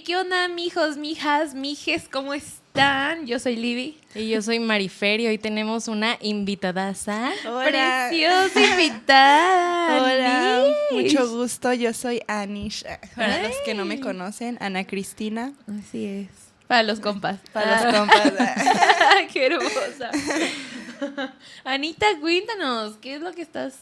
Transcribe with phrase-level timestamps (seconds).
[0.00, 2.08] Hey, ¿qué onda, mijos, mijas, mijes?
[2.10, 3.26] ¿Cómo están?
[3.26, 4.00] Yo soy Libby.
[4.14, 7.32] Y yo soy Marifer y hoy tenemos una invitadaza.
[7.46, 8.06] Hola.
[8.08, 10.02] Preciosa invitada.
[10.02, 11.74] Hola, mucho gusto.
[11.74, 12.82] Yo soy Anish.
[13.14, 15.52] Para los que no me conocen, Ana Cristina.
[15.68, 16.28] Así es.
[16.66, 17.38] Para los compas.
[17.52, 18.22] Para los compas.
[19.34, 20.10] Qué hermosa.
[21.64, 23.74] Anita, cuéntanos, ¿qué es lo que estás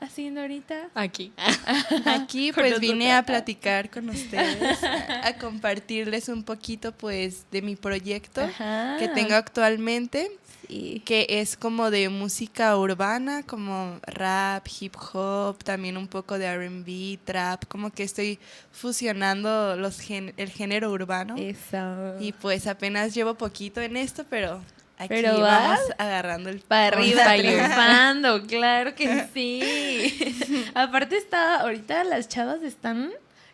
[0.00, 0.88] haciendo ahorita?
[0.94, 1.32] Aquí.
[2.06, 8.40] Aquí pues vine a platicar con ustedes, a compartirles un poquito pues de mi proyecto
[8.42, 8.96] Ajá.
[8.98, 10.30] que tengo actualmente,
[10.68, 11.02] Sí.
[11.04, 17.18] que es como de música urbana, como rap, hip hop, también un poco de R&B,
[17.24, 18.38] trap, como que estoy
[18.70, 21.34] fusionando los gen- el género urbano.
[21.36, 22.14] Eso.
[22.20, 24.60] Y pues apenas llevo poquito en esto, pero
[25.00, 30.66] aquí Pero vamos vas agarrando el Para arriba, triunfando, claro que sí.
[30.74, 33.10] Aparte está, ahorita las chavas están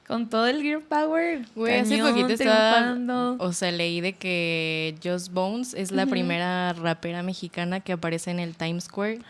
[0.07, 1.45] con todo el Gear Power.
[1.57, 2.75] Güey, hace poquito estaba.
[2.77, 3.37] triunfando.
[3.41, 8.39] O sea, leí de que Just Bones es la primera rapera mexicana que aparece en
[8.39, 9.21] el Times Square.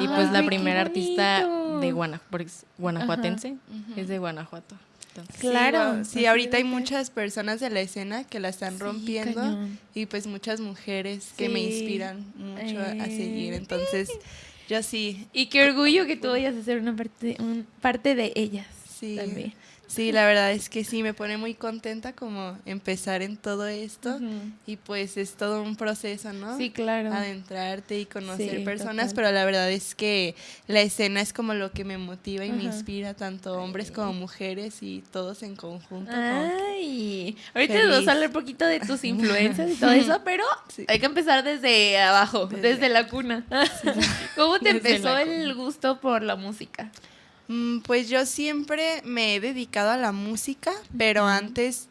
[0.00, 1.46] y pues la primera artista
[1.80, 3.56] de Guana- porque es guanajuatense.
[3.96, 4.74] Es de Guanajuato.
[5.40, 9.34] Claro, Sí, sí, ahorita hay muchas personas de la escena que la están Sí, rompiendo
[9.40, 9.78] cañón.
[9.94, 13.16] y pues muchas mujeres que me inspiran mucho a- a Eh.
[13.16, 13.54] seguir.
[13.54, 14.08] Entonces,
[14.68, 18.32] yo sí, Y qué orgullo que tú vayas a ser una parte, un- parte de
[18.36, 18.66] ellas.
[18.98, 19.16] sí.
[19.16, 19.52] También.
[19.92, 24.20] Sí, la verdad es que sí, me pone muy contenta como empezar en todo esto
[24.64, 26.56] y pues es todo un proceso, ¿no?
[26.56, 27.12] Sí, claro.
[27.12, 29.14] adentrarte y conocer Sí, personas, total.
[29.16, 30.36] pero la verdad es que
[30.68, 34.80] la escena es como lo que me motiva y me inspira, tanto hombres como mujeres
[34.80, 36.12] y todos en conjunto.
[36.14, 38.08] Ay, ahorita nos vas Feliz.
[38.08, 40.84] a hablar un poquito de tus influencias y todo eso, pero Sí.
[40.86, 43.44] hay que empezar desde abajo, desde, Desde- la cuna.
[44.36, 46.92] ¿Cómo te Desde empezó el gusto por la música?
[47.50, 51.88] Mm, Pues yo siempre me he dedicado a la música, pero antes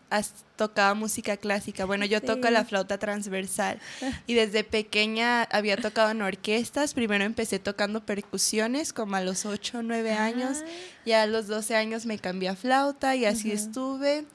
[0.56, 1.84] tocaba música clásica.
[1.84, 3.78] Bueno, yo toco la flauta transversal
[4.28, 6.94] y desde pequeña había tocado en orquestas.
[6.94, 10.60] Primero empecé tocando percusiones como a los 8 o 9 años.
[11.06, 14.26] Ya a los 12 años me cambié a flauta y así estuve.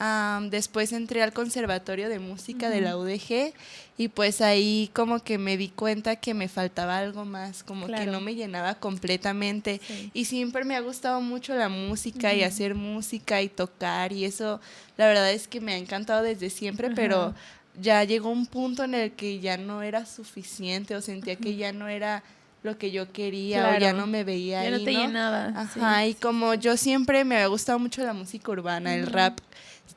[0.00, 3.52] Am, después entré al Conservatorio de Música de la UDG
[3.96, 8.04] y pues ahí como que me di cuenta que me faltaba algo más, como que
[8.06, 9.80] no me llenaba completamente.
[9.86, 10.10] Sí.
[10.12, 14.60] Y siempre me ha gustado mucho la música y hacer música y tocar y eso
[14.96, 17.32] la verdad es que me ha encantado desde siempre, pero
[17.80, 21.72] ya llegó un punto en el que ya no era suficiente o sentía que ya
[21.72, 22.22] no era
[22.64, 24.98] lo que yo quería o ya no me veía Ya ahí, no te ¿no?
[25.06, 25.44] llenaba.
[25.54, 26.08] Ajá, sí.
[26.10, 29.38] y como yo siempre me había gustado mucho la música urbana, el rap,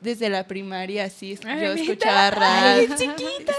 [0.00, 2.78] desde la primaria, así, Ay, yo escuchaba rap,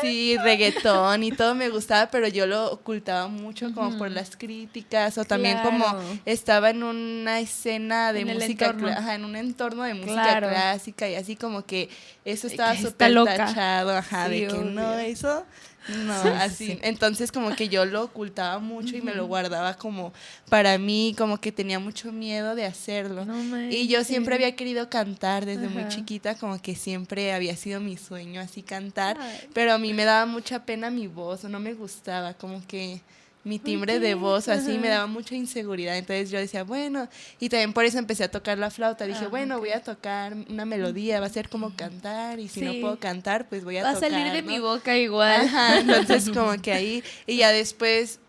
[0.02, 5.18] sí, reggaetón y todo me gustaba, pero yo lo ocultaba mucho como por las críticas
[5.18, 5.86] o también como
[6.26, 10.50] estaba en una escena de En música, ajá, en un entorno de música Claro.
[10.50, 11.90] clásica y así como que
[12.24, 15.46] eso estaba súper tachado, ajá, Sí, de que no, eso
[15.90, 16.80] no, así.
[16.82, 20.14] Entonces como que yo lo ocultaba mucho y me lo guardaba como
[20.50, 23.26] para mí, como que tenía mucho miedo de hacerlo.
[23.26, 27.80] No Y yo siempre había querido cantar desde muy chiquita, como que siempre había sido
[27.80, 29.50] mi sueño así cantar, Ay.
[29.54, 33.02] pero a mí me daba mucha pena mi voz, o no me gustaba, como que
[33.46, 37.08] mi timbre de voz así me daba mucha inseguridad, entonces yo decía, bueno,
[37.40, 40.36] y también por eso empecé a tocar la flauta, dije, Ah, bueno, voy a tocar
[40.50, 42.66] una melodía, va a ser como cantar, y si Sí.
[42.66, 44.12] no puedo cantar, pues voy a Va a tocar.
[44.12, 44.52] salir de ¿no?
[44.52, 45.42] mi boca igual.
[45.48, 48.20] Ajá, entonces como que ahí, y ya después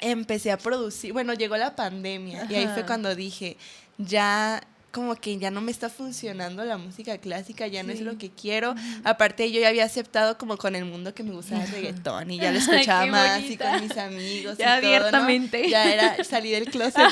[0.00, 3.56] empecé a producir, bueno, llegó la pandemia y ahí fue cuando dije,
[3.96, 4.62] ya
[4.94, 8.30] como que ya no me está funcionando la música clásica, ya no es lo que
[8.30, 8.76] quiero.
[9.02, 12.38] Aparte yo ya había aceptado como con el mundo que me gustaba el reggaetón y
[12.38, 14.96] ya lo escuchaba más y con mis amigos Ya y todo, ¿no?
[14.98, 15.68] abiertamente.
[15.68, 16.94] Ya era salí del closet.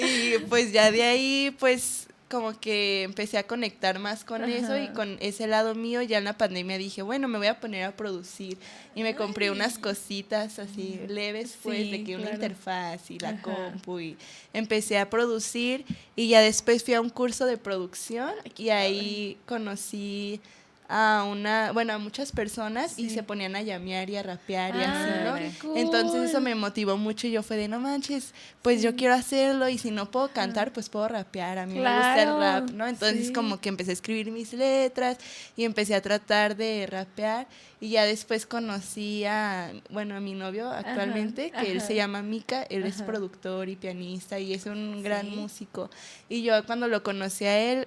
[0.00, 4.88] Y pues ya de ahí, pues como que empecé a conectar más con eso y
[4.88, 7.96] con ese lado mío, ya en la pandemia dije, bueno, me voy a poner a
[7.96, 8.58] producir.
[8.94, 13.30] Y me compré unas cositas así leves, pues, Sí, de que una interfaz y la
[13.30, 13.42] Ajá.
[13.42, 14.00] compu.
[14.00, 14.16] Y
[14.52, 15.84] empecé a producir
[16.16, 20.40] y ya después fui a un curso de producción y ahí conocí
[20.90, 24.78] a una, bueno, a muchas personas y se ponían a llamear y a rapear y
[24.82, 25.68] Ah, así, ¿no?
[25.68, 25.76] cool.
[25.78, 28.32] Entonces eso me motivó mucho y yo fue de no manches,
[28.62, 31.58] pues yo quiero hacerlo y si no puedo cantar, pues puedo rapear.
[31.58, 32.86] A mí me gusta el Claro, rap, ¿no?
[32.86, 33.32] Entonces sí.
[33.34, 35.18] como que empecé a escribir mis letras
[35.56, 37.46] y empecé a tratar de rapear
[37.80, 42.62] y ya después conocí a, bueno, a mi novio actualmente, que él se llama Mika,
[42.62, 45.90] él es productor y pianista y es un gran músico.
[46.30, 47.86] Y yo cuando lo conocí a él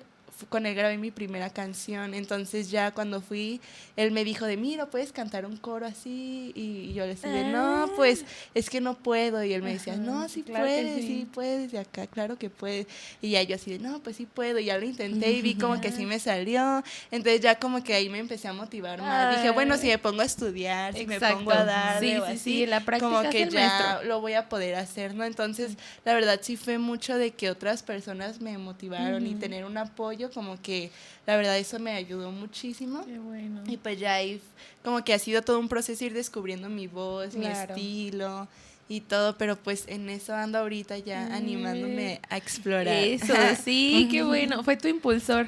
[0.50, 2.14] con él grabé mi primera canción.
[2.14, 3.62] Entonces ya cuando fui,
[3.96, 6.52] él me dijo de, mira, puedes cantar un coro así.
[6.56, 9.44] Y yo le decía, de, no, pues es que no puedo.
[9.44, 11.02] Y él me decía, no, sí claro puedes, sí.
[11.02, 12.88] sí puedes, de acá, claro que puedes.
[13.22, 14.60] Y ya yo así de, no, pues sí puedo.
[14.60, 16.84] Y ya lo intenté y vi como que sí me salió.
[17.12, 19.38] Entonces ya como que ahí me empecé a motivar más.
[19.38, 22.32] Dije, bueno, si me pongo a estudiar, si me pongo a darle Sí, o sí,
[22.32, 24.08] así, sí, la práctica como que ya maestro.
[24.08, 25.24] lo voy a poder hacer, ¿no?
[25.24, 29.78] Entonces, la verdad sí fue mucho de que otras personas me motivaron y tener un
[29.78, 30.92] apoyo, como que
[31.26, 33.06] la verdad eso me ayudó muchísimo.
[33.06, 33.64] Qué bueno.
[33.68, 34.42] Y pues ya ahí
[34.84, 38.48] como que ha sido todo un proceso ir descubriendo mi voz, mi estilo
[38.92, 41.34] y todo, pero pues en eso ando ahorita ya Eh.
[41.34, 42.88] animándome a explorar.
[42.88, 43.34] Eso,
[43.64, 44.64] sí, qué bueno.
[44.64, 45.48] Fue tu impulsor.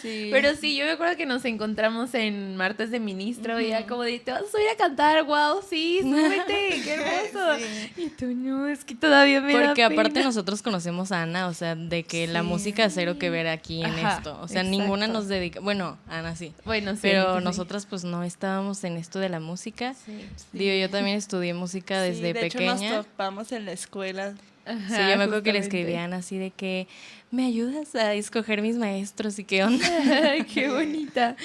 [0.00, 0.28] Sí.
[0.30, 4.02] Pero sí, yo me acuerdo que nos encontramos en martes de ministro y era como
[4.02, 5.24] de, ¿te vas a subir a cantar?
[5.24, 5.60] ¡Wow!
[5.68, 7.56] Sí, súbete, qué hermoso.
[7.96, 8.02] Sí.
[8.04, 10.26] Y tú, no, es que todavía me da Porque aparte pena".
[10.26, 13.90] nosotros conocemos a Ana, o sea, de que la música cero que ver aquí en
[13.90, 14.38] Ajá, esto.
[14.40, 17.00] O sea, ninguna nos dedica, bueno, Ana sí, Bueno, sí.
[17.02, 17.44] pero sí.
[17.44, 19.94] nosotras pues no estábamos en esto de la música.
[19.94, 20.24] Sí.
[20.52, 22.67] Digo, yo también estudié música Sí, desde de hecho, pequeña.
[22.74, 24.34] Nos topamos en la escuela.
[24.66, 26.86] Sí, yo me acuerdo que le escribían así de que
[27.30, 29.86] me ayudas a escoger mis maestros y qué onda.
[30.30, 31.36] Ay, qué bonita.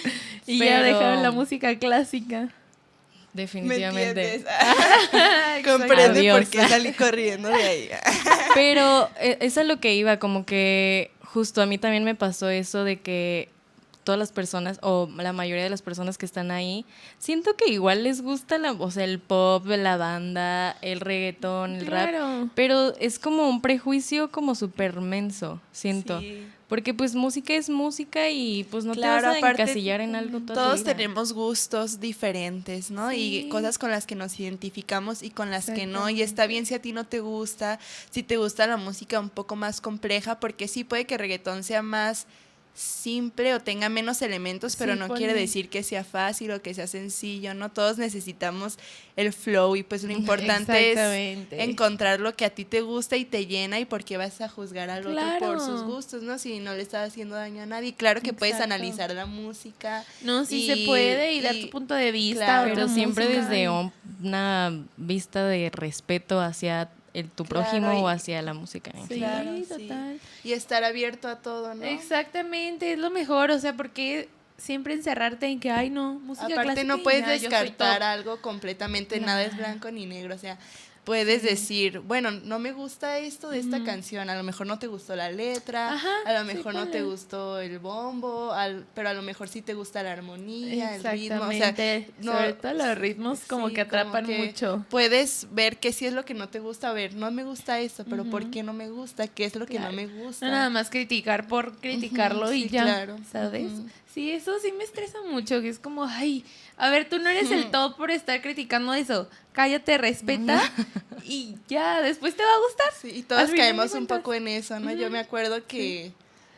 [0.45, 2.49] Y ya dejaron la música clásica.
[3.33, 4.43] ¿Me Definitivamente.
[5.65, 6.39] Comprende Adiós.
[6.39, 7.89] por qué salí corriendo de ahí.
[8.53, 12.49] Pero eh, eso es lo que iba, como que justo a mí también me pasó
[12.49, 13.49] eso de que
[14.03, 16.85] todas las personas, o la mayoría de las personas que están ahí,
[17.19, 21.87] siento que igual les gusta la, o sea, el pop, la banda, el reggaetón, el
[21.87, 22.49] rap, Claro.
[22.55, 26.19] pero es como un prejuicio como súper menso, siento.
[26.19, 26.47] Sí.
[26.69, 30.15] Porque pues música es música y pues no Claro, te vas a aparte, encasillar en
[30.15, 30.91] algo toda tu Todos vida.
[30.95, 33.11] tenemos gustos diferentes, ¿no?
[33.11, 33.45] Sí.
[33.45, 36.09] Y cosas con las que nos identificamos y con las que no.
[36.09, 37.79] Y está bien si a ti no te gusta,
[38.09, 41.63] si te gusta la música un poco más compleja, porque sí puede que el reggaetón
[41.63, 42.25] sea más
[42.75, 46.73] simple o tenga menos elementos, pero Sí, no quiere decir que sea fácil o que
[46.73, 47.69] sea sencillo, ¿no?
[47.69, 48.79] Todos necesitamos
[49.15, 53.25] el flow y pues lo importante es encontrar lo que a ti te gusta y
[53.25, 56.39] te llena y por qué vas a juzgar al otro por sus gustos, ¿no?
[56.39, 57.93] Si no le estás haciendo daño a nadie.
[57.93, 60.03] Claro que puedes analizar la música.
[60.23, 62.45] No, sí se Y- puede y, dar tu punto de vista.
[62.45, 63.69] claro, Pero siempre música desde
[64.23, 68.91] una vista de respeto hacia el, tu Claro, prójimo y- o hacia la música.
[68.93, 69.43] en Sí, general.
[69.43, 69.87] Claro, sí.
[69.87, 70.19] total.
[70.43, 71.83] Y estar abierto a todo, ¿no?
[71.85, 73.51] Exactamente, es lo mejor.
[73.51, 77.99] O sea, porque siempre encerrarte en que, ay, no, música Aparte clásica no puedes descartar
[77.99, 78.03] top".
[78.07, 80.57] algo completamente, nada es blanco ni negro, o sea,
[81.03, 84.87] puedes decir, bueno, no me gusta esto de esta canción, a lo mejor no te
[84.87, 89.09] gustó la letra, Ajá, a lo sí, mejor no te gustó el bombo, al- pero
[89.09, 91.75] a lo mejor sí te gusta la armonía, el ritmo, o sea,
[92.19, 94.85] no- Sobre todo los ritmos como sí, que atrapan que mucho.
[94.89, 97.79] Puedes ver qué sí es lo que no te gusta, a ver, no me gusta
[97.81, 99.27] esto, pero ¿por qué no me gusta?
[99.27, 99.91] ¿Qué es lo que Claro.
[99.91, 100.45] no me gusta?
[100.45, 103.17] No nada más criticar por criticarlo y sí, ya, claro.
[103.31, 103.71] ¿sabes?
[104.13, 106.45] Sí, eso sí me estresa mucho, que es como, ay,
[106.77, 109.29] a ver, tú no eres el top por estar criticando eso.
[109.51, 110.61] Cállate, respeta
[111.23, 112.87] y ya, después te va a gustar.
[113.01, 114.91] Sí, y todos caemos un poco en eso, ¿no?
[114.91, 116.11] Yo me acuerdo que,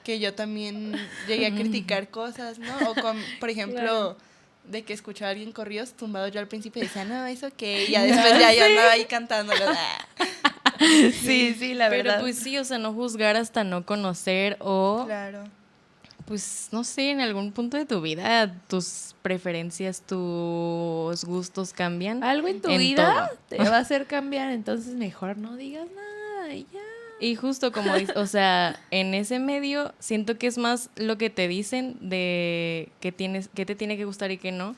[0.04, 0.96] que yo también
[1.28, 2.92] llegué a criticar cosas, ¿no?
[2.92, 4.18] O con, por ejemplo, Claro.
[4.66, 7.92] de que escuchaba a alguien corridos tumbados, yo al principio decía, no, eso qué, y
[7.92, 9.54] ya después ya yo andaba ahí cantando.
[10.80, 12.22] Sí, sí, la Pero verdad.
[12.22, 15.44] pues sí, o sea, no juzgar hasta no conocer o Claro.
[16.26, 22.24] Pues no sé, en algún punto de tu vida tus preferencias, tus gustos cambian.
[22.24, 23.40] Algo en tu en vida todo.
[23.50, 26.80] te va a hacer cambiar, entonces mejor no digas nada y ya.
[27.20, 31.30] Y justo como dices, o sea, en ese medio siento que es más lo que
[31.30, 34.76] te dicen de qué tienes, qué te tiene que gustar y qué no,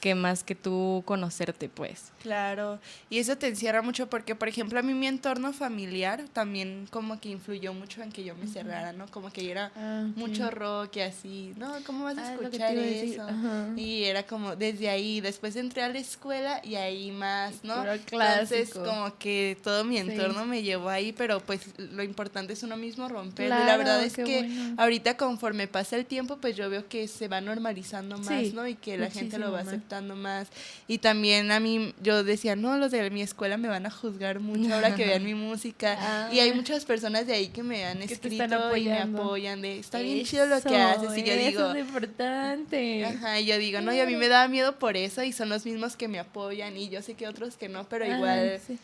[0.00, 2.12] que más que tú conocerte, pues.
[2.22, 2.78] Claro,
[3.10, 7.20] y eso te encierra mucho porque, por ejemplo, a mí mi entorno familiar también como
[7.20, 9.06] que influyó mucho en que yo me cerrara, ¿no?
[9.08, 12.76] Como que yo era Ah, mucho rock y así, no, ¿cómo vas a Ah, escuchar
[12.76, 13.22] a eso?
[13.22, 13.68] ajá.
[13.76, 17.84] Y era como desde ahí, después entré a la escuela y ahí más, ¿no?
[18.10, 20.02] Entonces como que todo mi Sí.
[20.02, 23.54] entorno me llevó ahí, pero pues lo importante es uno mismo romperlo.
[23.54, 24.74] y la Claro, verdad es que bueno.
[24.82, 28.66] ahorita conforme pasa el tiempo, pues yo veo que se va normalizando más, Sí, ¿no?
[28.66, 29.74] Y que la gente lo va más.
[29.88, 30.48] Aceptando más.
[30.86, 34.38] Y también a mí, yo decía, no, los de mi escuela me van a juzgar
[34.40, 36.28] mucho ahora que vean mi música.
[36.32, 36.54] Y hay Ah.
[36.54, 40.24] muchas personas de ahí que me han Que escrito y me apoyan de, está bien
[40.24, 41.16] chido lo que haces.
[41.16, 43.04] Y yo eso digo, es importante.
[43.04, 45.48] Ajá, y yo digo, no, y a mí me daba miedo por eso y son
[45.48, 48.60] los mismos que me apoyan y yo sé que otros que no, pero Ajá, igual
[48.66, 48.78] sí.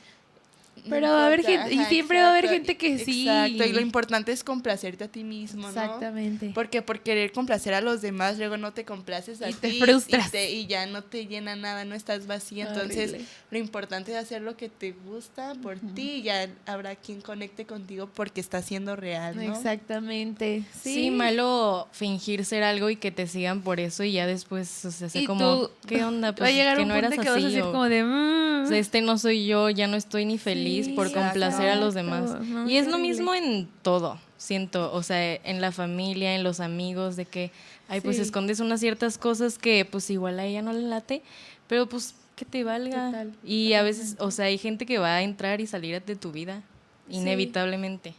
[0.88, 3.23] Pero va a haber gente, y siempre va a haber gente que sí.
[3.28, 5.69] Exacto, y lo importante es complacerte a ti mismo, ¿no?
[5.69, 6.50] Exactamente.
[6.54, 9.59] Porque por querer complacer a los demás, luego no te complaces a Y ti.
[9.61, 10.28] te frustras.
[10.28, 12.66] Y, te- y ya no te llena nada, no estás vacía.
[12.69, 13.26] Entonces, Horrible.
[13.50, 17.64] lo importante es hacer lo que te gusta por ti y ya habrá quien conecte
[17.64, 19.43] contigo porque está siendo real, ¿no?
[19.43, 20.64] Exactamente.
[20.83, 24.85] Sí, Sí, malo fingir ser algo y que te sigan por eso y ya después
[24.85, 26.28] o sea, Y como, tú- ¿qué onda?
[26.31, 27.85] va a Pues llegar que un no punto eras que vas a decir o- como
[27.88, 28.02] de.
[28.04, 28.64] "Mm".
[28.64, 30.63] o sea, este no soy yo, ya no estoy ni feliz Sí,
[30.94, 32.30] por complacer a los demás.
[32.68, 37.16] Y es lo mismo en todo, siento, o sea, en la familia, en los amigos,
[37.16, 37.50] de que,
[37.88, 38.23] ay, pues Sí.
[38.23, 41.23] escondes unas ciertas cosas que pues igual a ella no le late,
[41.68, 43.06] pero pues que te valga.
[43.06, 46.16] Total, y a veces, o sea, hay gente que va a entrar y salir de
[46.16, 46.62] tu vida,
[47.09, 47.16] Sí.
[47.16, 48.14] inevitablemente.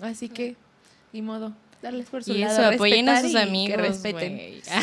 [0.00, 0.56] Así que,
[1.12, 1.52] ni modo.
[1.82, 3.76] Darles por su Y lado, eso, apoyen a sus amigos.
[3.76, 4.38] Que respeten.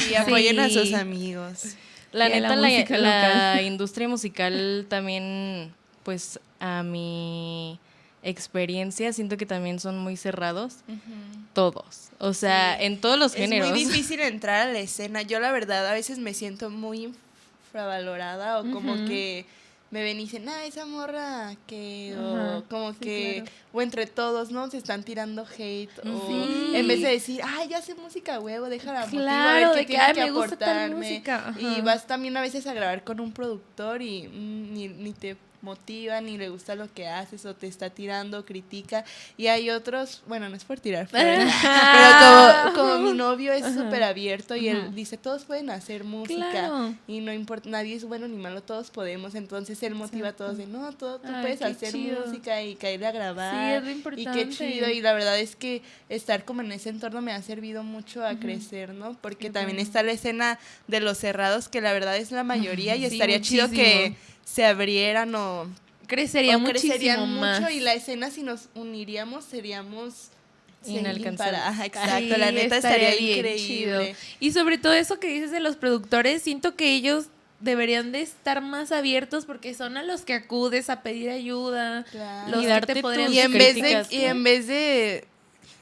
[0.09, 0.95] Y apoyen a sus Sí.
[0.95, 1.75] amigos.
[2.11, 5.71] La Y a la neta, la, la industria musical también,
[6.07, 7.81] pues a mi
[8.23, 10.75] experiencia, siento que también son muy cerrados.
[11.51, 12.11] Todos.
[12.19, 12.85] O sea, Sí.
[12.85, 13.71] en todos los Es géneros.
[13.71, 15.21] muy difícil entrar a la escena.
[15.23, 17.13] Yo la verdad a veces me siento muy
[17.65, 19.45] infravalorada o como que
[19.91, 23.51] me ven y dicen, ah, esa morra que, o como sí, que, claro.
[23.73, 24.69] o entre todos, ¿no?
[24.69, 26.71] Se están tirando hate, o Sí.
[26.75, 29.77] en vez de decir, ay, ya sé música, huevo, déjala motivo, a Claro, ver qué
[29.79, 30.95] de que, tiene "Ay, que tal aportarme".
[30.95, 35.13] música, Y vas también a veces a grabar con un productor y mm, ni, ni
[35.13, 39.03] te motiva, ni le gusta lo que haces, o te está tirando, critica.
[39.37, 44.03] Y hay otros, bueno, no es por tirar pero como, como mi novio es súper
[44.03, 46.93] abierto y él dice, todos pueden hacer música Claro.
[47.07, 49.35] y no importa, nadie es bueno ni malo, todos podemos.
[49.35, 52.25] Entonces él motiva a todos de, no, todo, tú Ay, puedes hacer chido.
[52.25, 53.81] música y caerle a grabar.
[53.83, 54.89] Sí, es lo Y qué chido.
[54.89, 58.35] Y la verdad es que estar como en ese entorno me ha servido mucho a
[58.39, 59.17] crecer, ¿no?
[59.21, 62.99] Porque también está la escena de los cerrados, que la verdad es la mayoría y
[62.99, 64.15] Sí, estaría chido que.
[64.49, 65.67] Se abrieran o
[66.07, 67.59] Crecería o muchísimo crecerían más.
[67.59, 70.29] mucho y la escena si nos uniríamos seríamos
[70.85, 71.59] Inalcanzables.
[71.59, 73.57] Ajá, exacto, Sí, la neta estaría, bien increíble.
[73.57, 74.01] chido.
[74.39, 77.25] Y sobre todo eso que dices de los productores, siento que ellos
[77.59, 82.51] deberían de estar más abiertos porque son a los que acudes a pedir ayuda, Claro.
[82.51, 85.25] los Y que darte te tus podrían Y en vez de y en vez de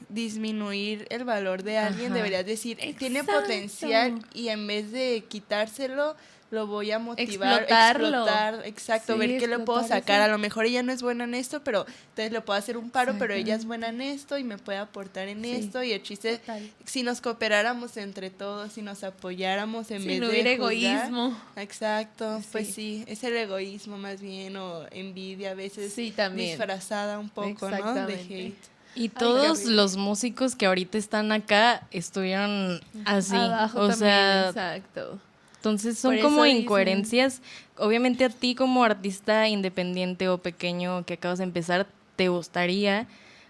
[0.08, 2.14] disminuir el valor de alguien, Ajá.
[2.16, 3.42] deberías decir, tiene Exacto.
[3.42, 6.16] potencial y en vez de quitárselo,
[6.50, 8.06] lo voy a motivar, Explotarlo.
[8.08, 10.20] explotar, exacto, Sí, ver qué le puedo sacar.
[10.20, 10.24] eso.
[10.24, 12.90] A lo mejor ella no es buena en esto, pero entonces le puedo hacer un
[12.90, 15.50] paro, pero ella es buena en esto y me puede aportar en Sí.
[15.52, 16.70] esto y el chiste Total.
[16.84, 20.52] si nos cooperáramos entre todos, si nos apoyáramos en Si vez no de juzgar.
[20.54, 21.36] egoísmo.
[21.56, 23.04] Exacto, pues Sí.
[23.08, 26.50] es el egoísmo más bien o envidia a veces también.
[26.50, 28.06] disfrazada un poco, ¿no?
[28.06, 28.54] De hate.
[28.94, 33.36] Y todos los músicos que ahorita están acá estuvieron así.
[33.36, 35.18] Abajo o también, sea, exacto.
[35.66, 37.42] Entonces son como dicen- incoherencias.
[37.76, 43.06] Obviamente a ti como artista independiente o pequeño que acabas de empezar, te gustaría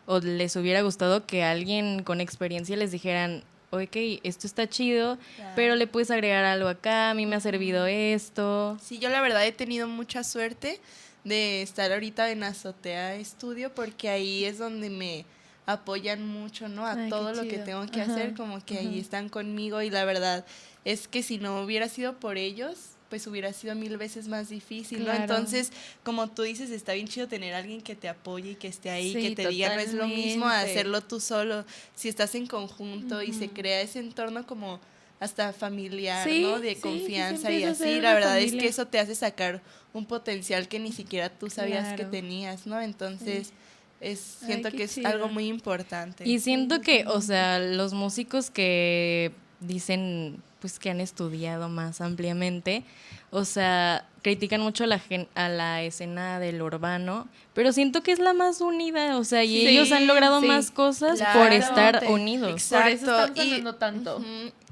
[0.06, 5.18] o les hubiera gustado que alguien con experiencia les dijeran, ok, esto está chido,
[5.54, 8.78] pero le puedes agregar algo acá, a mí me ha servido esto.
[8.82, 10.80] Sí, yo la verdad he tenido mucha suerte
[11.24, 15.24] de estar ahorita en Azotea Estudio porque ahí es donde me
[15.66, 16.86] apoyan mucho, ¿no?
[16.86, 19.90] A Ay, todo lo que tengo que Ajá, hacer, como que ahí están conmigo y
[19.90, 20.44] la verdad
[20.84, 22.78] es que si no hubiera sido por ellos,
[23.10, 25.12] pues hubiera sido mil veces más difícil, Claro.
[25.18, 25.20] ¿no?
[25.20, 25.72] Entonces,
[26.04, 28.90] como tú dices, está bien chido tener a alguien que te apoye y que esté
[28.90, 32.46] ahí, Sí, que te diga, no es lo mismo hacerlo tú solo, si estás en
[32.46, 34.80] conjunto y se crea ese entorno como
[35.18, 36.60] hasta familiar, Sí, ¿no?
[36.60, 38.00] De sí, confianza y así.
[38.00, 41.96] La verdad es que eso te hace sacar un potencial que ni siquiera tú sabías
[41.96, 42.80] que tenías, ¿no?
[42.80, 43.52] Entonces,
[44.00, 45.08] es, siento que es chido.
[45.08, 46.26] algo muy importante.
[46.28, 52.82] Y siento que, o sea, los músicos que dicen pues que han estudiado más ampliamente,
[53.30, 58.10] o sea, critican mucho a la, gen- a la escena del urbano, pero siento que
[58.12, 61.40] es la más unida, o sea, y Sí, ellos han logrado sí, más cosas claro.
[61.40, 62.64] por estar unidos.
[62.70, 64.24] Por eso están y- tanto.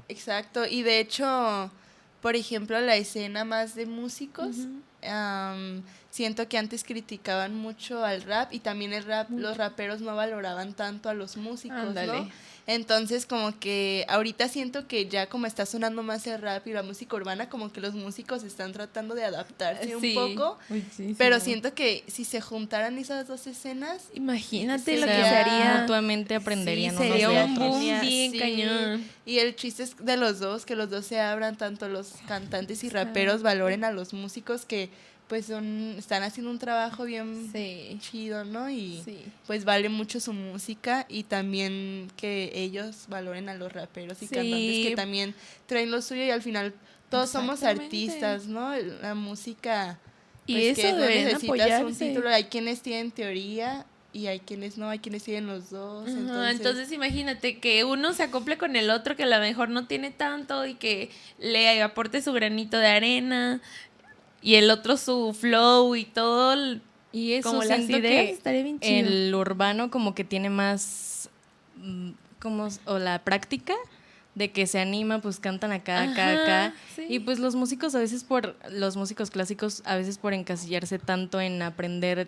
[0.09, 1.71] Exacto, y de hecho,
[2.21, 4.55] por ejemplo, la escena más de músicos,
[6.15, 10.73] siento que antes criticaban mucho al rap y también el rap, los raperos no valoraban
[10.73, 12.07] tanto a los músicos, Ándale.
[12.21, 12.29] ¿no?
[12.67, 16.81] Entonces como que ahorita siento que ya como está sonando más el rap y la
[16.83, 20.15] música urbana, como que los músicos están tratando de adaptarse Sí.
[20.17, 24.97] un poco, Uy, sí, sí, pero siento que si se juntaran esas dos escenas, Imagínate
[24.97, 25.79] lo que se haría.
[25.81, 28.39] mutuamente aprenderían unos Sería un boom bien sí.
[28.39, 29.03] cañón.
[29.25, 32.83] Y el chiste es de los dos, que los dos se abran, tanto los cantantes
[32.83, 34.89] y raperos valoren a los músicos que
[35.27, 37.97] pues son, están haciendo un trabajo bien Sí.
[37.99, 38.69] chido, ¿no?
[38.69, 39.19] Y Sí.
[39.47, 44.35] pues vale mucho su música y también que ellos valoren a los raperos y Sí.
[44.35, 45.33] cantantes que también
[45.65, 46.73] traen lo suyo y al final
[47.09, 48.75] todos somos artistas, ¿no?
[49.01, 49.99] La música
[50.47, 52.29] Y pues, que eso no deberían necesitas un título.
[52.29, 56.07] Hay quienes tienen teoría y hay quienes no, hay quienes tienen los dos.
[56.07, 59.69] Ajá, entonces, entonces, imagínate que uno se acople con el otro que a lo mejor
[59.69, 63.61] no tiene tanto y que le aporte su granito de arena
[64.45, 67.67] y el otro su flow y todo, el- Y eso como que
[68.63, 69.07] bien chido.
[69.09, 71.29] el urbano como que tiene más
[71.77, 73.73] mm, como o la práctica
[74.35, 76.73] de que se anima, pues cantan acá, acá, Ajá, acá.
[76.95, 77.05] sí.
[77.09, 81.39] Y pues los músicos a veces por los músicos clásicos a veces por encasillarse tanto
[81.41, 82.27] en aprender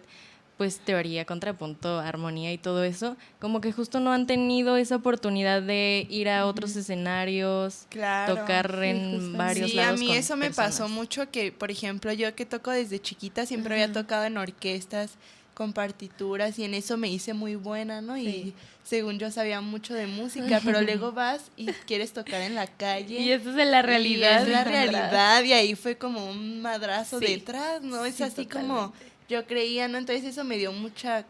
[0.57, 5.61] pues teoría, contrapunto, armonía y todo eso, como que justo no han tenido esa oportunidad
[5.61, 8.35] de ir a otros escenarios, Claro.
[8.35, 9.93] tocar Sí, en varios Sí, lados.
[9.99, 13.45] a mí con eso me pasó mucho que, por ejemplo, yo que toco desde chiquita
[13.45, 15.11] siempre había tocado en orquestas
[15.53, 18.15] con partituras y en eso me hice muy buena, ¿no?
[18.15, 18.27] Sí.
[18.27, 22.67] Y según yo sabía mucho de música, pero luego vas y quieres tocar en la
[22.67, 23.19] calle.
[23.19, 24.41] Y eso es de la y realidad.
[24.43, 27.25] es la realidad y ahí fue como un madrazo Sí.
[27.25, 28.05] detrás, ¿no?
[28.05, 28.93] Es Sí, así como.
[29.29, 29.97] Yo creía, ¿no?
[29.97, 31.25] Entonces eso me dio mucha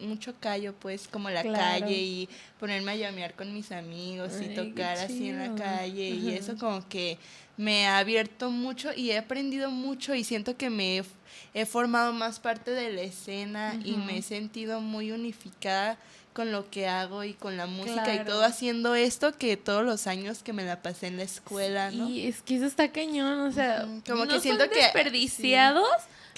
[0.00, 1.80] mucho callo, pues, como la Claro.
[1.80, 2.28] calle y
[2.60, 6.56] ponerme a llamear con mis amigos Ay, y tocar así en la calle y eso
[6.56, 7.18] como que
[7.56, 11.04] me ha abierto mucho y he aprendido mucho y siento que me he,
[11.52, 15.98] he formado más parte de la escena y me he sentido muy unificada
[16.32, 20.06] con lo que hago y con la música y todo haciendo esto que todos los
[20.06, 22.08] años que me la pasé en la escuela, ¿no?
[22.08, 25.88] Y es que eso está cañón, o sea, como no que siento son que- desperdiciados.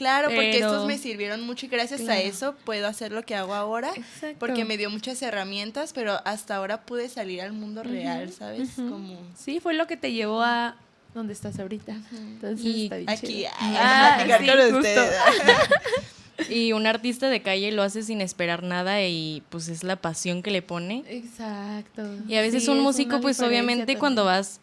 [0.00, 3.52] Claro, porque estos me sirvieron mucho y gracias a eso puedo hacer lo que hago
[3.52, 3.90] ahora.
[3.94, 4.38] Exacto.
[4.38, 8.70] Porque me dio muchas herramientas, pero hasta ahora pude salir al mundo real, ¿sabes?
[8.76, 10.76] Como Sí, fue lo que te llevó a
[11.12, 11.92] donde estás ahorita.
[12.12, 15.00] Entonces Y está bien aquí, Ah, sí, justo.
[16.48, 20.42] Y un artista de calle lo hace sin esperar nada y pues es la pasión
[20.42, 21.04] que le pone.
[21.08, 22.02] Exacto.
[22.26, 24.60] Y a veces Sí, un músico, pues obviamente cuando vas,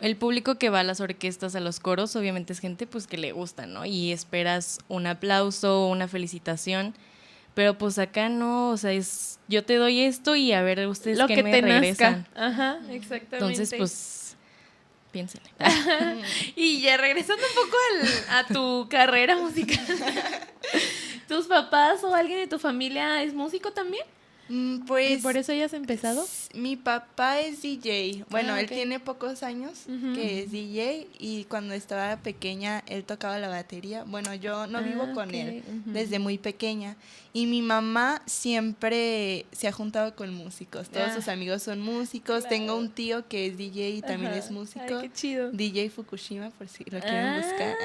[0.00, 3.18] el público que va a las orquestas, a los coros, obviamente es gente pues que
[3.18, 3.84] le gusta, ¿no?
[3.84, 6.94] Y esperas un aplauso, una felicitación.
[7.54, 11.18] Pero pues acá no, o sea, es yo te doy esto y a ver ustedes
[11.18, 12.20] lo qué que me te regresan.
[12.34, 12.46] nazca.
[12.46, 13.36] Ajá, exactamente.
[13.36, 14.36] Entonces, pues
[15.10, 15.50] piénsenle.
[16.56, 19.84] Y ya regresando un poco al- a tu carrera musical.
[21.28, 24.04] ¿Tus papás o alguien de tu familia es músico también?
[24.52, 26.26] Mm, ¿Y Pues por eso ya has empezado?
[26.54, 28.24] mi papá es DJ.
[28.30, 33.38] Bueno, Ah, él tiene pocos años que es DJ y cuando estaba pequeña él tocaba
[33.38, 34.02] la batería.
[34.04, 36.96] Bueno, yo no vivo Ah, con ok, él desde muy pequeña
[37.32, 40.88] y mi mamá siempre se ha juntado con músicos.
[40.88, 41.14] Todos Ah.
[41.14, 42.48] sus amigos son músicos.
[42.48, 44.40] Tengo un tío que es DJ y también Ajá.
[44.40, 44.84] es músico.
[44.88, 45.52] Ay, qué chido.
[45.52, 47.76] DJ Fukushima, por si lo quieren Ah, buscar.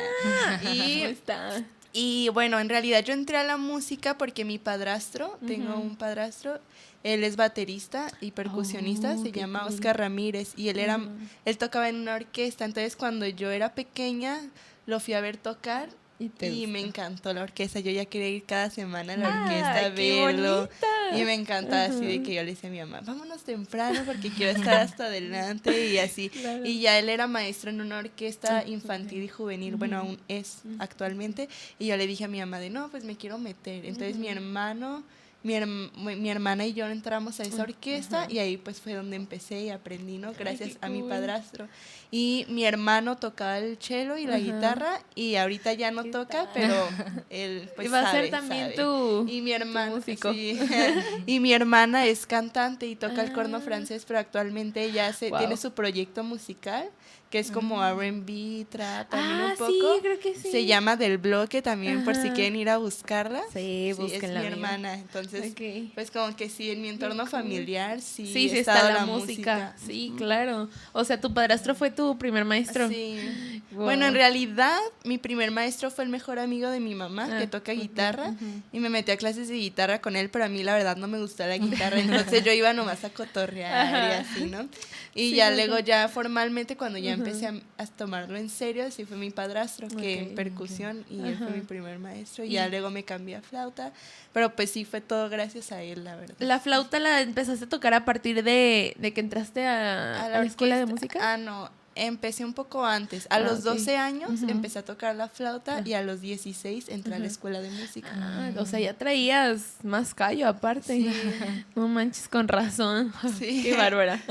[0.76, 1.64] Y, está.
[1.96, 6.60] Y bueno, en realidad yo entré a la música porque mi padrastro, tengo un padrastro,
[7.04, 9.74] él es baterista y percusionista, Oh, se llama cool.
[9.74, 11.10] Oscar Ramírez y él era, Ujú.
[11.46, 14.42] él tocaba en una orquesta, entonces cuando yo era pequeña
[14.86, 18.30] lo fui a ver tocar Y, te y me encantó la orquesta, yo ya quería
[18.30, 20.56] ir cada semana a la Ah, orquesta a verlo.
[20.62, 21.18] bonita.
[21.20, 24.30] Y me encantaba así de que yo le decía a mi mamá, vámonos temprano porque
[24.30, 26.30] quiero estar hasta adelante y así.
[26.30, 26.66] Claro.
[26.66, 30.60] Y ya él era maestro en una orquesta Ah, infantil y juvenil, bueno, aún es
[30.80, 31.50] actualmente.
[31.80, 33.86] Y yo le dije a mi mamá de, no, pues me quiero meter.
[33.86, 35.04] Entonces mi hermano,
[35.46, 35.54] mi,
[35.98, 39.62] mi mi hermana y yo entramos a esa orquesta y ahí pues fue donde empecé
[39.62, 40.34] y aprendí, ¿no?
[40.34, 41.10] Gracias qué a mi cool.
[41.10, 41.68] padrastro.
[42.12, 44.44] Y mi hermano tocaba el cello y la Ajá.
[44.44, 46.50] guitarra y ahorita ya no ¿Qué toca, tal?
[46.54, 46.88] pero
[47.30, 48.76] él pues va a ser también sabe.
[48.76, 50.34] tu, Y mi hermana, músico.
[50.34, 50.58] sí.
[51.28, 53.62] y mi hermana es cantante y toca el corno Ah.
[53.62, 55.40] francés, pero actualmente ella se, Wow.
[55.40, 56.90] tiene su proyecto musical,
[57.36, 59.72] que es como R&B, trap, también ah, un poco.
[59.74, 60.52] sí, creo que sí.
[60.52, 63.42] Se llama Del Bloque también, por si quieren ir a buscarla.
[63.52, 64.54] Sí, es búsquenla mi bien.
[64.54, 65.54] hermana, entonces,
[65.94, 69.76] pues como que sí, en mi entorno familiar sí, Sí, sí está la, música.
[69.86, 70.70] Sí, claro.
[70.94, 72.88] O sea, tu padrastro fue tu primer maestro.
[72.88, 73.62] Sí.
[73.72, 73.84] Wow.
[73.84, 77.48] Bueno, en realidad, mi primer maestro fue el mejor amigo de mi mamá, Ah, que
[77.48, 78.34] toca guitarra,
[78.72, 81.10] y me metí a clases de guitarra con él, pero a mí la verdad no
[81.10, 84.70] me gustaba la guitarra, entonces yo iba nomás a cotorrear y así, ¿no?
[85.14, 87.25] Y Sí, ya luego ya formalmente, cuando ya Ujú.
[87.26, 91.38] Empecé a, a tomarlo en serio, sí fue mi padrastro, que en percusión, y él
[91.38, 93.94] fue mi primer maestro, y ya luego me cambié a flauta,
[94.34, 96.36] pero pues sí fue todo gracias a él, la verdad.
[96.40, 100.44] La flauta la empezaste a tocar a partir de, de que entraste a, a la,
[100.44, 101.20] escuela de música.
[101.22, 101.70] Ah, no.
[101.98, 103.26] Empecé un poco antes.
[103.30, 103.66] A Ah, los ok.
[103.76, 105.82] 12 años empecé a tocar la flauta Ah.
[105.86, 108.10] y a los 16 entré a la escuela de música.
[108.14, 110.94] Ah, o sea, ya traías más callo aparte.
[110.94, 111.10] Sí.
[111.76, 113.14] No manches, con razón.
[113.40, 113.64] Sí.
[113.64, 114.22] Qué bárbara.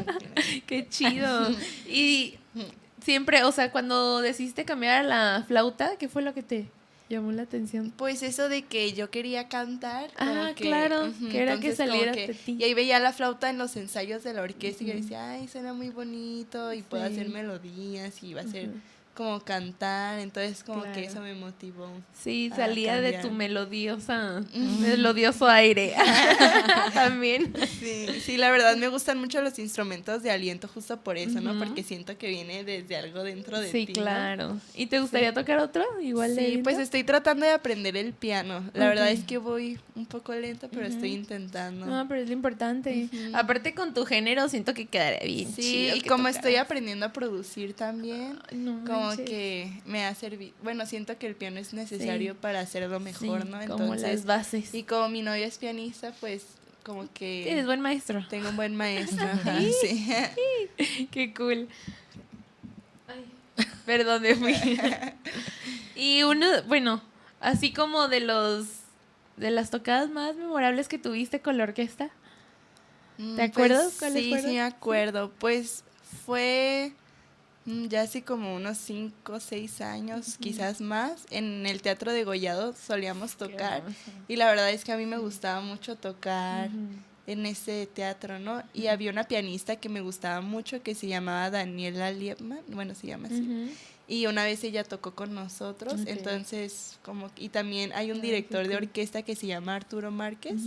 [0.66, 1.50] Qué chido.
[1.88, 2.36] Y
[3.02, 6.68] siempre, o sea, cuando decidiste cambiar a la flauta, ¿qué fue lo que te
[7.10, 7.92] llamó la atención?
[7.96, 10.10] Pues eso de que yo quería cantar.
[10.16, 12.56] Ah, claro, que era que entonces saliera que- ti.
[12.58, 15.48] Y ahí veía la flauta en los ensayos de la orquesta y yo decía, ay,
[15.48, 18.70] suena muy bonito y puedo hacer melodías y va a ser.
[19.20, 21.06] Como cantar, entonces como que Claro.
[21.08, 21.90] eso me motivó.
[22.18, 23.22] Sí, salía de cambiar.
[23.22, 24.40] tu melodiosa,
[24.80, 25.94] melodioso aire.
[26.94, 27.52] También.
[27.78, 31.50] Sí, sí, la verdad me gustan mucho los instrumentos de aliento justo por eso, ¿no?
[31.50, 31.58] Ujú.
[31.64, 33.92] Porque siento que viene desde algo dentro de Sí, ti.
[33.92, 34.02] ¿no?
[34.02, 34.58] claro.
[34.74, 35.84] ¿Y te gustaría tocar otro?
[36.00, 36.82] Igual de Sí, pues lento?
[36.84, 38.64] estoy tratando de aprender el piano.
[38.72, 39.18] La verdad Ok.
[39.18, 41.84] es que voy un poco lento, pero estoy intentando.
[41.84, 43.08] No, pero es lo importante.
[43.12, 43.36] Ujú.
[43.36, 46.36] Aparte con tu género siento que quedaría bien Sí, chido y que como tocaras.
[46.36, 51.34] estoy aprendiendo a producir también, no como que me ha servido, bueno, siento que el
[51.36, 52.38] piano es necesario Sí.
[52.40, 53.58] para hacerlo mejor, Sí, ¿no?
[53.66, 54.74] como las Entonces, bases.
[54.74, 56.44] y como mi novio es pianista, pues
[56.82, 58.26] como que Sí, eres buen maestro.
[58.28, 60.06] tengo un buen maestro, ajá, sí.
[61.10, 61.68] Qué cool.
[63.86, 64.54] Perdón, me fui.
[65.94, 67.02] y uno, bueno,
[67.40, 68.66] así como de los
[69.36, 72.10] de las tocadas más memorables que tuviste con la orquesta.
[73.18, 74.50] Mm, ¿Te acuerdas pues, sí, fueron?
[74.50, 75.30] sí me acuerdo.
[75.38, 75.82] Pues
[76.26, 76.92] fue
[77.88, 81.26] ya hace como unos 5 o 6 años, quizás más.
[81.30, 83.82] En el Teatro de Gollado solíamos tocar.
[84.28, 86.70] Y la verdad es que a mí me gustaba mucho tocar
[87.26, 88.62] en ese teatro, ¿no?
[88.74, 92.60] Y había una pianista que me gustaba mucho que se llamaba Daniela Liebman.
[92.68, 93.72] Bueno, se llama así.
[94.08, 98.76] Y una vez ella tocó con nosotros, entonces como y también hay un director de
[98.76, 100.62] orquesta que se llama Arturo Márquez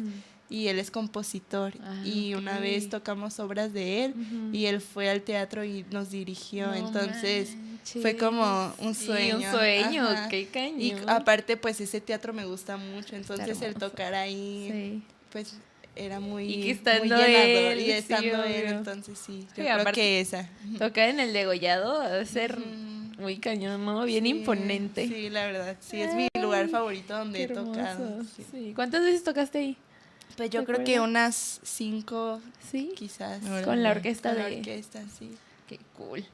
[0.50, 4.14] y él es compositor Ah, y una vez tocamos obras de él
[4.52, 7.56] y él fue al teatro y nos dirigió, entonces
[8.02, 9.38] fue como un Sí, sueño.
[9.38, 10.30] un sueño, ajá.
[10.30, 10.82] qué cañón.
[10.82, 15.04] Y aparte pues ese teatro me gusta mucho, entonces el tocar ahí Sí.
[15.32, 15.56] pues
[15.96, 19.48] era muy, Y que muy estando llenador él, y sí, estando él, entonces sí, yo
[19.64, 20.50] Sí, creo que esa.
[20.80, 22.58] Tocar en el degollado ser
[23.20, 24.04] muy cañón, ¿no?
[24.06, 25.08] Bien Sí, imponente.
[25.08, 28.24] Sí, la verdad, sí, es mi lugar favorito donde he tocado.
[28.24, 28.44] sí.
[28.52, 28.74] Sí.
[28.76, 29.78] ¿Cuántas veces tocaste ahí?
[30.38, 32.42] Pues yo ¿Te creo que unas cinco,
[32.72, 32.92] Sí.
[32.96, 33.40] quizás.
[33.66, 34.58] Con la orquesta Con la de...
[34.58, 35.32] orquesta, sí.
[35.68, 36.26] Qué cool.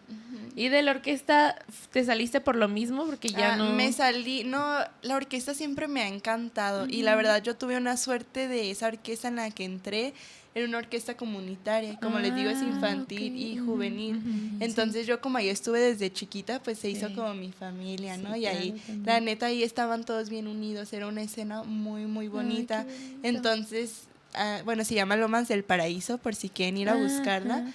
[0.55, 1.55] ¿Y de la orquesta
[1.91, 3.05] te saliste por lo mismo?
[3.05, 3.71] Porque ya Ah, no...
[3.73, 7.95] Me salí, no, la orquesta siempre me ha encantado y la verdad yo tuve una
[7.95, 10.13] suerte de esa orquesta en la que entré,
[10.55, 14.21] era una orquesta comunitaria, como les digo es Ah, infantil y juvenil.
[14.59, 17.13] Entonces yo como ahí estuve desde chiquita, pues se hizo Sí.
[17.13, 18.33] como mi familia, ¿no?
[18.33, 22.05] Sí, y ahí, claro, la neta, ahí estaban todos bien unidos, era una escena muy,
[22.07, 22.85] muy bonita.
[23.23, 27.71] Entonces, ah, bueno, se llama Lomas del Paraíso, por si quieren ir a buscarla.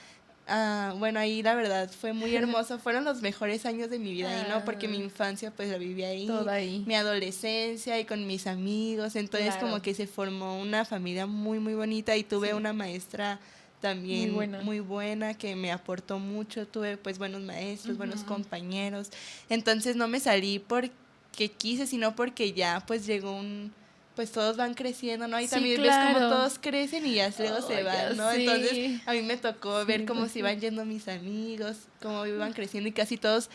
[0.46, 2.78] Ah, bueno, ahí la verdad fue muy hermoso.
[2.78, 4.64] Fueron los mejores años de mi vida ahí, ¿no?
[4.64, 5.04] Porque mi Ah.
[5.04, 6.26] infancia pues la viví ahí.
[6.26, 6.82] Todo ahí.
[6.86, 9.16] Mi adolescencia y con mis amigos.
[9.16, 9.68] Entonces Claro.
[9.68, 12.54] como que se formó una familia muy, muy bonita y tuve Sí.
[12.54, 13.40] una maestra
[13.80, 14.60] también Muy buena.
[14.62, 16.66] muy buena que me aportó mucho.
[16.66, 19.10] Tuve pues buenos maestros, buenos compañeros.
[19.48, 23.72] Entonces no me salí porque quise, sino porque ya pues llegó un...
[24.14, 25.40] Pues todos van creciendo, ¿no?
[25.40, 28.30] Y Sí, también ves como todos crecen y ya luego Oh, se van, ¿no?
[28.30, 32.52] Entonces a mí me tocó ver Sí, cómo se iban yendo mis amigos, cómo iban
[32.52, 33.50] creciendo y casi todos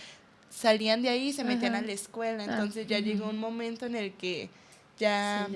[0.50, 1.84] salían de ahí y se metían Ajá.
[1.84, 2.44] a la escuela.
[2.44, 3.30] Ah, Entonces ya llegó ujú.
[3.32, 4.50] un momento en el que
[4.98, 5.48] ya,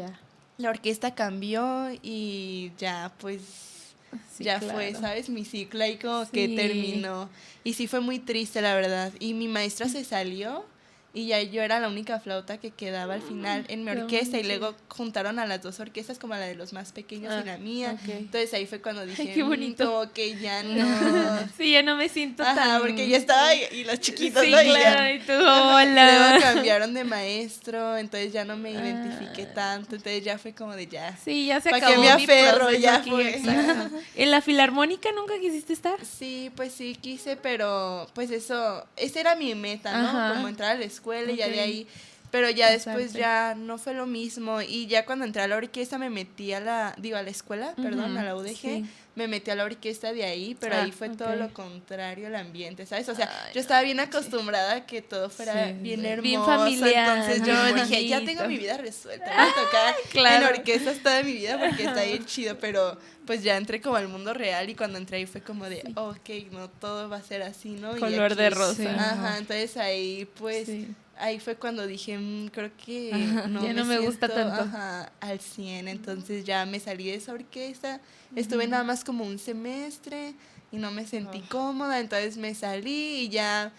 [0.58, 3.42] la orquesta cambió y ya pues
[4.40, 4.94] ya fue.
[4.94, 5.28] ¿sabes?
[5.30, 7.30] Mi ciclo ahí como que terminó.
[7.66, 9.12] Y sí fue muy triste, la verdad.
[9.20, 10.66] Y mi maestra se salió
[11.16, 14.40] y ya yo era la única flauta que quedaba al final en mi qué orquesta
[14.40, 17.46] y luego juntaron a las dos orquestas como la de los más pequeños Ah, y
[17.46, 17.96] la mía.
[18.08, 19.86] Entonces ahí fue cuando dije, qué "Mm, bonito".
[19.86, 21.48] como que ya no.
[21.56, 22.82] Sí, ya no me siento Ajá, tan...
[22.82, 24.60] porque ya estaba y los chiquitos, Sí, ¿no?
[24.64, 26.30] Y ya- claro, y tú, hola.
[26.32, 29.54] Luego cambiaron de maestro, entonces ya no me identifiqué Ah.
[29.54, 31.16] tanto, entonces ya fue como de ya.
[31.24, 32.72] Sí, ya se ¿Pa' qué acabó me mi aferro?
[32.72, 33.30] Ya aquí, fue.
[33.38, 33.98] exacto.
[34.16, 36.04] ¿En la filarmónica nunca quisiste estar?
[36.04, 40.08] Sí, pues sí quise, pero pues eso, esa era mi meta, ¿no?
[40.10, 40.34] Ajá.
[40.34, 41.88] Como entrar a la escuela y ya de ahí,
[42.32, 46.00] pero ya después ya no fue lo mismo y ya cuando entré a la orquesta
[46.00, 48.86] me metí a la, digo, a la escuela, perdón, Ujú, a la UDG, sí.
[49.14, 51.38] me metí a la orquesta de ahí, pero Ah, ahí fue todo ok.
[51.40, 53.08] lo contrario el ambiente, ¿sabes?
[53.10, 56.08] O sea, Ay, yo estaba bien acostumbrada a que todo fuera Sí, bien sí.
[56.08, 58.32] hermoso, Bien familiar, entonces yo bien dije, ya bonito.
[58.32, 60.48] tengo mi vida resuelta, voy a tocar claro.
[60.48, 64.08] en orquestas toda mi vida porque está bien chido, pero pues ya entré como al
[64.08, 67.42] mundo real y cuando entré ahí fue como de, ok, no todo va a ser
[67.44, 67.96] así, ¿no?
[67.96, 68.76] Y Color aquí- de rosa.
[68.76, 68.86] Sí.
[68.88, 70.88] Ajá, entonces ahí pues Sí.
[71.18, 73.12] ahí fue cuando dije, "Mm, creo que
[73.48, 74.64] no, Ya no me gusta tanto.
[74.64, 78.02] ajá, al 100, entonces ya me salí de esa orquesta,
[78.36, 80.34] estuve nada más como un semestre
[80.72, 83.72] y no me sentí cómoda, entonces me salí y ya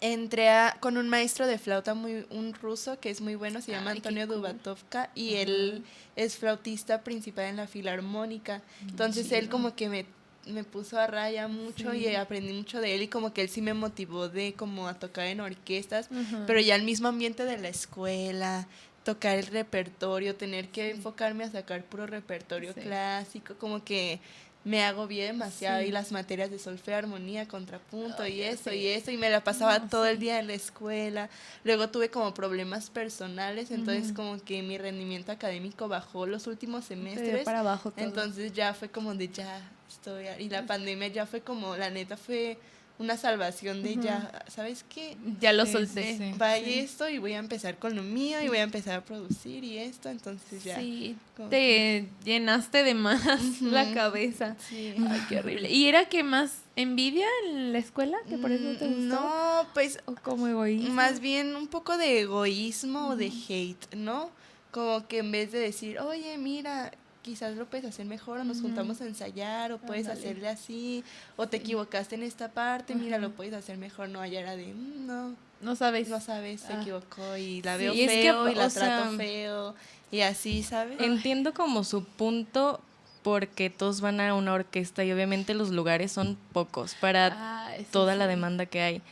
[0.00, 3.72] entré a- con un maestro de flauta muy un ruso que es muy bueno, se
[3.72, 4.26] llama Ay, qué Antonio.
[4.26, 5.84] Dubatovka y él
[6.16, 8.62] es flautista principal en la filarmónica.
[8.82, 10.06] Entonces él como que me,
[10.46, 11.98] me puso a raya mucho Sí.
[12.06, 14.94] y aprendí mucho de él y como que él sí me motivó de como a
[14.98, 16.08] tocar en orquestas,
[16.46, 18.66] pero ya el mismo ambiente de la escuela,
[19.04, 22.80] tocar el repertorio, tener que enfocarme a sacar puro repertorio Sí.
[22.80, 24.18] clásico, como que
[24.66, 29.16] me agobié demasiado y las materias de solfeo, armonía, contrapunto y eso y eso y
[29.16, 31.30] me la pasaba todo el día en la escuela.
[31.62, 37.44] Luego tuve como problemas personales, entonces como que mi rendimiento académico bajó los últimos semestres.
[37.44, 41.76] para abajo Entonces ya fue como de ya estoy y la pandemia ya fue como
[41.76, 42.58] la neta fue
[42.98, 45.16] una salvación de ya, ¿sabes qué?
[45.40, 46.34] Ya lo solté.
[46.40, 49.64] Va esto y voy a empezar con lo mío y voy a empezar a producir
[49.64, 50.76] y esto, entonces ya.
[50.76, 51.16] Sí,
[51.50, 53.22] te llenaste de más
[53.60, 54.56] la cabeza.
[54.68, 54.94] Sí.
[55.08, 55.70] Ay, qué horrible.
[55.70, 58.16] ¿Y era que más envidia en la escuela?
[58.28, 59.20] ¿Que por eso te gustó?
[59.20, 60.00] No, pues...
[60.06, 60.94] ¿O como egoísmo?
[60.94, 64.30] Más bien un poco de egoísmo o de hate, ¿no?
[64.70, 66.92] Como que en vez de decir, oye, mira,
[67.26, 71.02] quizás lo puedes hacer mejor o nos juntamos a ensayar o puedes hacerle así
[71.34, 74.72] o te equivocaste en esta parte, mira, lo puedes hacer mejor, no, allá era de,
[74.72, 75.34] mm, no.
[75.60, 76.08] No sabes.
[76.08, 76.80] No sabes, se ah.
[76.80, 79.74] equivocó y la veo feo y la trato feo
[80.12, 81.00] y así, ¿sabes?
[81.00, 82.80] Entiendo como su punto
[83.24, 88.14] porque todos van a una orquesta y obviamente los lugares son pocos para ah, toda
[88.14, 89.02] la demanda que hay.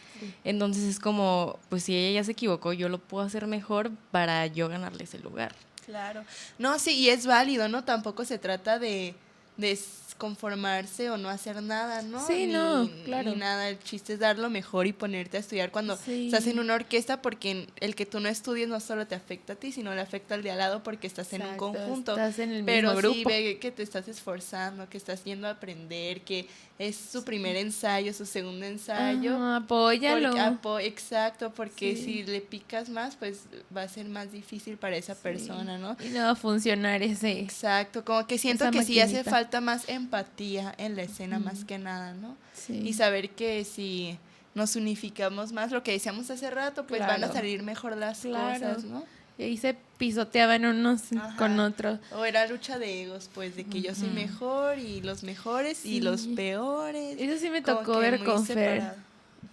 [0.44, 4.46] Entonces es como, pues si ella ya se equivocó, yo lo puedo hacer mejor para
[4.46, 5.57] yo ganarle ese lugar.
[5.87, 6.25] Claro.
[6.59, 7.85] No, sí, y es válido, ¿no?
[7.85, 9.14] Tampoco se trata de,
[9.57, 9.79] de
[10.18, 12.24] conformarse o no hacer nada, ¿no?
[12.27, 13.31] Sí, no, claro.
[13.33, 16.59] Ni nada, el chiste es dar lo mejor y ponerte a estudiar cuando estás en
[16.59, 19.94] una orquesta porque el que tú no estudies no solo te afecta a ti, sino
[19.94, 22.12] le afecta al de al lado porque estás en un conjunto.
[22.12, 23.14] Estás en el Pero grupo.
[23.14, 26.46] sí ve que te estás esforzando, que estás yendo a aprender, que
[26.79, 29.37] es su primer ensayo, su segundo ensayo.
[29.55, 30.35] apóyalo.
[30.81, 33.42] exacto, porque si le picas más, pues
[33.74, 35.96] va a ser más difícil para esa persona, ¿no?
[36.05, 37.40] Y no va a funcionar ese.
[37.40, 41.79] Exacto, como que siento que sí hace falta más empatía en la escena más que
[41.79, 42.37] nada, ¿no?
[42.69, 44.19] Y saber que si
[44.55, 48.85] nos unificamos más, lo que decíamos hace rato, pues van a salir mejor las cosas,
[48.85, 49.05] ¿no?
[49.37, 51.03] Y ahí se pisoteaban unos
[51.37, 51.99] con otros.
[52.12, 56.01] O era lucha de egos, pues, de que yo soy mejor y los mejores y
[56.01, 57.17] los peores.
[57.19, 58.93] Eso sí me tocó ver con Fer.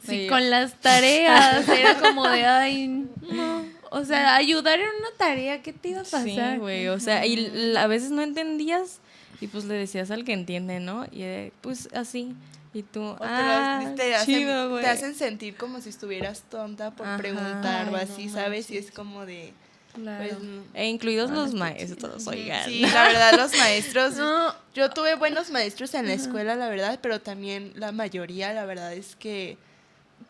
[0.05, 1.67] Sí, con las tareas.
[1.69, 3.65] era como de, ay, no.
[3.89, 6.23] O sea, ayudar en una tarea, ¿qué te iba a pasar?
[6.53, 6.87] Sí, güey.
[6.87, 8.99] O sea, y a veces no entendías
[9.41, 11.05] y pues le decías al que entiende, ¿no?
[11.11, 12.35] Y pues así.
[12.73, 14.47] Y tú, ah, te, hacen,
[14.79, 18.71] te hacen sentir como si estuvieras tonta por preguntar o así, ¿sabes?
[18.71, 19.51] Y es como de...
[19.93, 20.37] Claro.
[20.37, 22.63] Pues, e incluidos los maestros, oigan.
[22.63, 24.13] Sí, la verdad, los maestros.
[24.73, 28.93] Yo tuve buenos maestros en la escuela, la verdad, pero también la mayoría, la verdad,
[28.93, 29.57] es que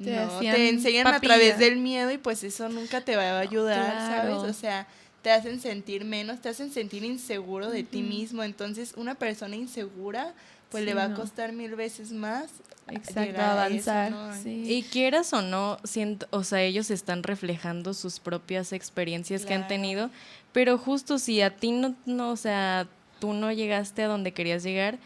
[0.03, 3.39] te, no, te enseñan a través del miedo y pues eso nunca te va a
[3.39, 4.33] ayudar, ¿sabes?
[4.33, 4.87] O sea,
[5.21, 8.43] te hacen sentir menos, te hacen sentir inseguro de ti mismo.
[8.43, 10.33] Entonces, una persona insegura,
[10.69, 12.49] pues le va a costar mil veces más
[12.87, 14.13] Exacto, avanzar.
[14.45, 19.67] Y quieras o no, siento, o sea, ellos están reflejando sus propias experiencias que han
[19.67, 20.09] tenido,
[20.51, 22.87] pero justo si a ti no, no, o sea,
[23.19, 24.97] tú no llegaste a donde querías llegar,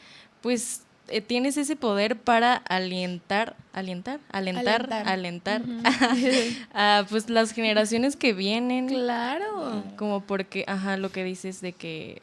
[0.41, 5.61] pues eh, tienes ese poder para alientar, alientar, alentar, alentar,
[6.73, 8.87] a pues las generaciones que vienen.
[8.87, 9.83] Claro.
[9.97, 12.21] Como porque, ajá, lo que dices de que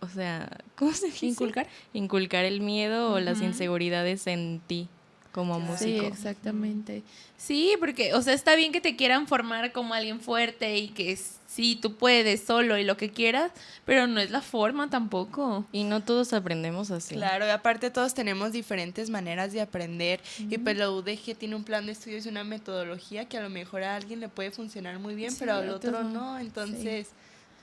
[0.00, 1.26] o sea, ¿cómo se dice?
[1.26, 1.68] Inculcar.
[1.92, 4.88] Inculcar el miedo o las inseguridades en ti
[5.36, 6.00] como músico.
[6.00, 7.02] Sí, exactamente.
[7.36, 11.14] Sí, porque, o sea, está bien que te quieran formar como alguien fuerte y que
[11.46, 13.52] sí, tú puedes solo y lo que quieras,
[13.84, 15.66] pero no es la forma tampoco.
[15.72, 17.16] Y no todos aprendemos así.
[17.16, 21.64] Claro, y aparte todos tenemos diferentes maneras de aprender y pues la UDG tiene un
[21.64, 24.98] plan de estudios y una metodología que a lo mejor a alguien le puede funcionar
[24.98, 27.08] muy bien, pero al otro no, entonces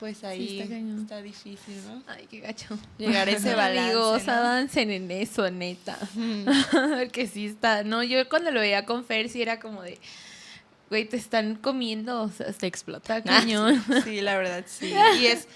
[0.04, 2.04] pues ahí está, difícil, ¿no?
[2.08, 2.78] Ay, qué gacho.
[2.98, 3.94] Llegar a ese balance.
[3.94, 5.98] Amigos, avancen en eso, neta.
[7.00, 7.86] Porque sí está.
[7.86, 9.98] No, yo cuando lo veía con Fer, sí era como de
[10.89, 13.84] güey, te están comiendo, o sea, te explota cañón.
[14.04, 14.93] Sí, la verdad, sí.
[15.19, 15.48] Y es,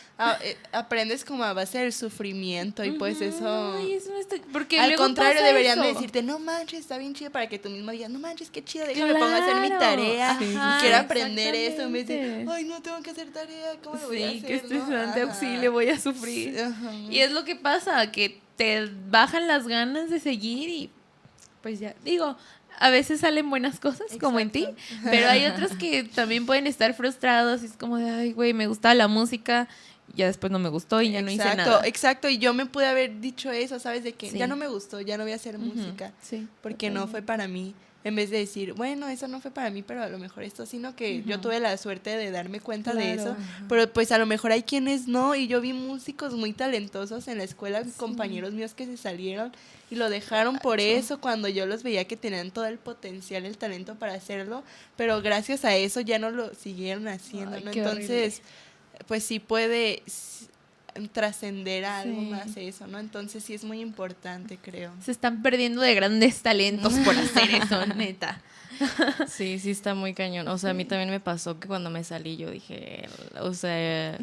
[0.41, 3.75] eh, aprendes como a base del sufrimiento y pues eso...
[3.77, 7.47] Ay, eso no está, porque Al contrario, deberían decirte, no manches, está bien chido para
[7.47, 9.25] que tú mismo digas, no manches, qué chido, déjame claro.
[9.25, 10.37] a hacer mi tarea,
[10.79, 14.23] quiero aprender esto, en vez de, ay, no tengo que hacer tarea, ¿cómo lo voy
[14.23, 14.45] a hacer?
[14.45, 16.57] que estoy de auxilio, voy a sufrir.
[17.09, 20.89] Y es lo que pasa, que te bajan las ganas de seguir y
[21.61, 22.37] pues ya, digo,
[22.79, 24.67] a veces salen buenas cosas, como en ti,
[25.03, 28.67] pero hay otros que también pueden estar frustrados y es como de, ay, güey, me
[28.67, 29.67] gustaba la música,
[30.15, 31.53] ya después no me gustó y ya no hice nada.
[31.53, 34.03] Exacto, exacto, y yo me pude haber dicho eso, ¿sabes?
[34.03, 37.07] De que ya no me gustó, ya no voy a hacer música, sí, porque no
[37.07, 37.73] fue para mí
[38.07, 40.65] en vez de decir, bueno, eso no fue para mí, pero a lo mejor esto,
[40.65, 43.35] sino que yo tuve la suerte de darme cuenta de eso,
[43.67, 47.39] pero pues a lo mejor hay quienes no, y yo vi músicos muy talentosos en
[47.39, 49.51] la escuela, compañeros míos que se salieron
[49.91, 53.57] y lo dejaron por eso cuando yo los veía que tenían todo el potencial, el
[53.57, 54.63] talento para hacerlo,
[54.95, 57.71] pero gracias a eso ya no lo siguieron haciendo, ¿no?
[57.71, 58.41] Entonces,
[59.05, 60.01] pues sí puede
[61.11, 62.99] trascender a algo más eso, ¿no?
[62.99, 64.91] Entonces sí es muy importante, creo.
[65.01, 68.41] Se están perdiendo de grandes talentos por hacer eso, neta.
[69.27, 70.47] Sí, sí está muy cañón.
[70.47, 73.07] O sea, a mí también me pasó que cuando me salí yo dije,
[73.39, 74.17] o sea,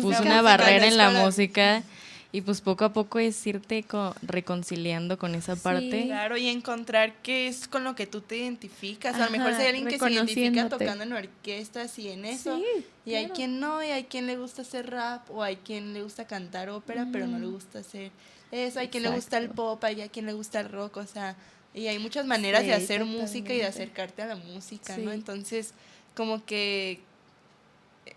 [0.00, 1.82] puse una barrera en la música
[2.32, 3.84] y pues poco a poco es irte
[4.22, 6.04] reconciliando con esa parte.
[6.06, 9.16] Claro, y encontrar qué es con lo que tú te identificas.
[9.16, 12.60] a lo mejor si hay alguien que se identifica tocando en orquestas y en eso.
[13.04, 16.02] y hay quien no, y hay quien le gusta hacer rap, o hay quien le
[16.02, 18.12] gusta cantar ópera, pero no le gusta hacer
[18.52, 18.78] eso.
[18.78, 21.34] Hay quien le gusta el pop, hay quien le gusta el rock, o sea,
[21.74, 25.10] y hay muchas maneras de hacer música y de acercarte a la música, ¿no?
[25.10, 25.74] Entonces,
[26.14, 27.00] como que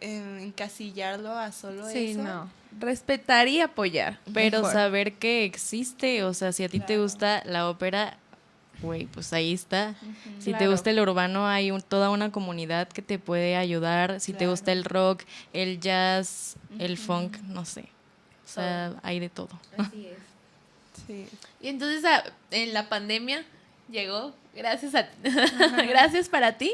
[0.01, 2.21] eh, encasillarlo a solo eso.
[2.21, 4.19] no respetar y apoyar.
[4.33, 8.17] Pero saber que existe, o sea, si a ti te gusta la ópera,
[8.81, 9.95] güey, pues ahí está.
[10.39, 14.19] Si te gusta el urbano, hay toda una comunidad que te puede ayudar.
[14.19, 17.85] Si te gusta el rock, el jazz, el funk, no sé.
[18.45, 19.59] O sea, hay de todo.
[19.77, 20.17] Así es.
[21.07, 21.27] Sí.
[21.61, 22.03] Y entonces
[22.51, 23.43] en la pandemia
[23.89, 25.09] llegó gracias a
[25.87, 26.73] gracias para ti.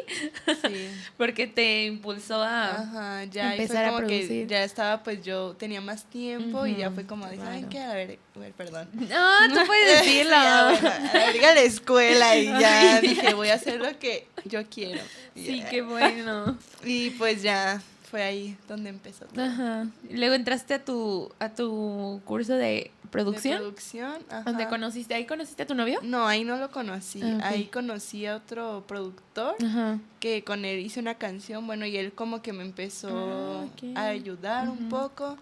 [1.18, 4.48] Porque te impulsó a empezar a producir.
[4.48, 7.38] ya estaba pues yo tenía más tiempo y ya fue como de
[7.70, 10.36] qué a ver, a ver, perdón no tú puedes decirlo.
[10.36, 10.72] a
[11.13, 15.02] ver, a la escuela y ya dije voy a hacer lo que yo quiero
[15.36, 16.58] sí qué bueno.
[16.84, 19.43] Y pues ya fue ahí donde empezó todo.
[19.43, 19.88] Ajá.
[20.10, 23.56] Luego entraste a tu a tu curso de producción.
[23.56, 24.43] De producción, ajá.
[24.43, 25.13] ¿Dónde conociste?
[25.13, 26.00] ¿Ahí conociste a tu novio?
[26.02, 27.22] No, ahí no lo conocí.
[27.24, 30.00] Ah, ahí conocí a otro productor ajá.
[30.19, 34.06] que con él hice una canción, bueno, y él como que me empezó ah, a
[34.08, 35.38] ayudar un poco.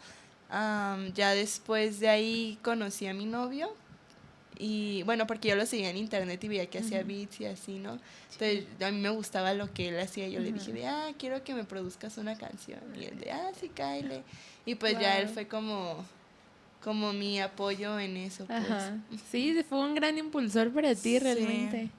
[0.49, 3.69] ya después de ahí conocí a mi novio
[4.59, 7.79] y bueno, porque yo lo seguía en internet y veía que hacía beats y así,
[7.79, 7.99] ¿no?
[8.31, 10.27] Entonces a mí me gustaba lo que él hacía.
[10.27, 12.79] Yo le dije de, ah, quiero que me produzcas una canción.
[12.99, 14.23] Y él de, ah, sí, Kyle.
[14.65, 16.03] Y pues ya él fue como,
[16.83, 18.45] como mi apoyo en eso.
[18.45, 19.21] Pues.
[19.31, 21.89] Sí, fue un gran impulsor para ti realmente.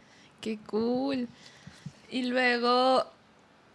[0.40, 1.29] Qué cool.
[2.11, 3.07] Y luego,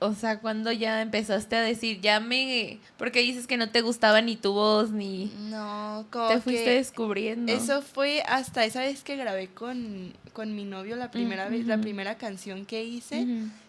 [0.03, 2.79] o sea, cuando ya empezaste a decir, ya me...
[2.97, 5.31] Porque dices que no te gustaba ni tu voz, ni...
[5.49, 7.51] No, como Te fuiste descubriendo.
[7.51, 11.79] Eso fue hasta esa vez que grabé con, con mi novio la primera vez, la
[11.79, 13.25] primera canción que hice.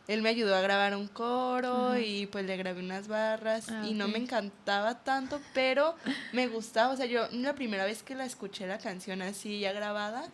[0.06, 3.94] Él me ayudó a grabar un coro y pues le grabé unas barras ah, y
[3.94, 5.94] no me encantaba tanto, pero
[6.32, 6.92] me gustaba.
[6.92, 10.24] O sea, yo la primera vez que la escuché la canción así ya grabada,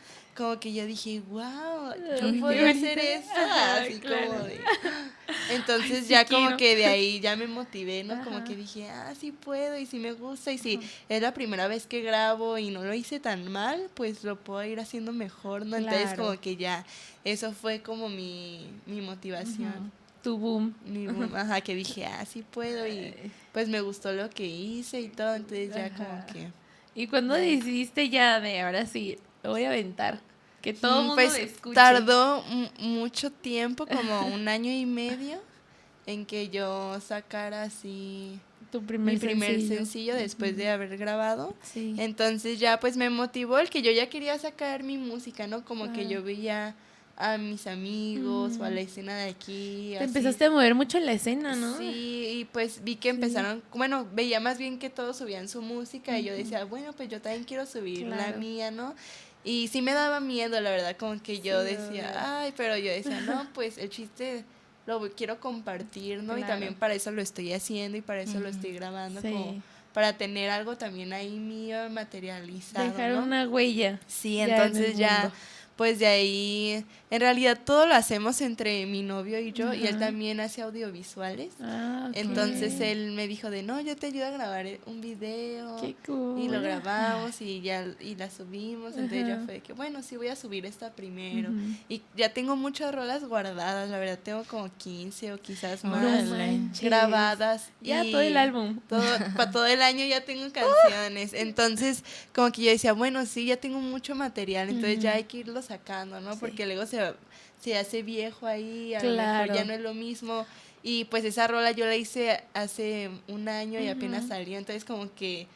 [0.40, 3.30] como que yo dije, wow, yo puedo hacer eso.
[3.36, 4.58] Así como de...
[5.50, 8.24] Entonces ya como que de ahí ya me motivé, ¿no?
[8.24, 11.68] Como que dije, ah, sí puedo y sí me gusta y si es la primera
[11.68, 15.66] vez que grabo y no lo hice tan mal, pues lo puedo ir haciendo mejor,
[15.66, 15.76] ¿no?
[15.76, 16.86] Entonces como que ya,
[17.22, 19.92] eso fue como mi, mi motivación.
[20.22, 20.74] Tu boom.
[20.86, 23.14] Mi boom, ajá, que dije, ah, sí puedo y
[23.52, 26.48] pues me gustó lo que hice y todo, entonces ya como que...
[26.94, 30.29] ¿Y cuando decidiste ya de ahora sí, lo voy a aventar?
[30.60, 31.74] Que todo el mundo pues, escuche.
[31.74, 32.44] Tardó
[32.78, 35.38] mucho tiempo, como un año y medio,
[36.06, 38.38] en que yo sacara así
[38.70, 41.54] tu primer mi primer sencillo, después de haber grabado.
[41.74, 45.64] Entonces ya pues me motivó el que yo ya quería sacar mi música, ¿no?
[45.64, 46.74] Como que yo veía
[47.16, 49.94] a mis amigos o a la escena de aquí.
[49.98, 51.76] Te empezaste a mover mucho en la escena, ¿no?
[51.76, 56.18] Sí, y pues vi que empezaron, bueno, veía más bien que todos subían su música
[56.18, 58.94] y yo decía, bueno, pues yo también quiero subir la mía, ¿no?
[59.42, 63.20] Y sí me daba miedo, la verdad, como que yo decía, ay, pero yo decía,
[63.22, 64.44] no, pues el chiste
[64.86, 66.36] lo quiero compartir, ¿no?
[66.36, 70.16] Y también para eso lo estoy haciendo y para eso lo estoy grabando, como para
[70.16, 72.90] tener algo también ahí mío materializado.
[72.90, 73.98] Dejar una huella.
[74.06, 75.32] Sí, entonces ya
[75.80, 79.98] pues de ahí, en realidad todo lo hacemos entre mi novio y yo, y él
[79.98, 81.54] también hace audiovisuales.
[81.58, 85.78] Ah, Entonces él me dijo de, no, yo te ayudo a grabar un video.
[85.80, 86.38] Qué cool.
[86.38, 88.94] Y lo grabamos y ya y la subimos.
[88.98, 91.48] Entonces yo fue que, bueno, sí voy a subir esta primero.
[91.88, 96.28] Y ya tengo muchas rolas guardadas, la verdad tengo como 15 o quizás más
[96.82, 97.70] grabadas.
[97.80, 98.80] Ya todo el álbum.
[98.86, 99.02] Todo,
[99.34, 101.32] para todo el año ya tengo canciones.
[101.32, 105.38] Entonces, como que yo decía, bueno, sí, ya tengo mucho material, entonces ya hay que
[105.38, 106.36] irlos sacando, ¿no?
[106.36, 107.14] Porque luego se,
[107.60, 110.44] se hace viejo ahí, a lo mejor ya no es lo mismo.
[110.82, 115.14] Y pues esa rola yo la hice hace un año y apenas salió, entonces como
[115.14, 115.46] que,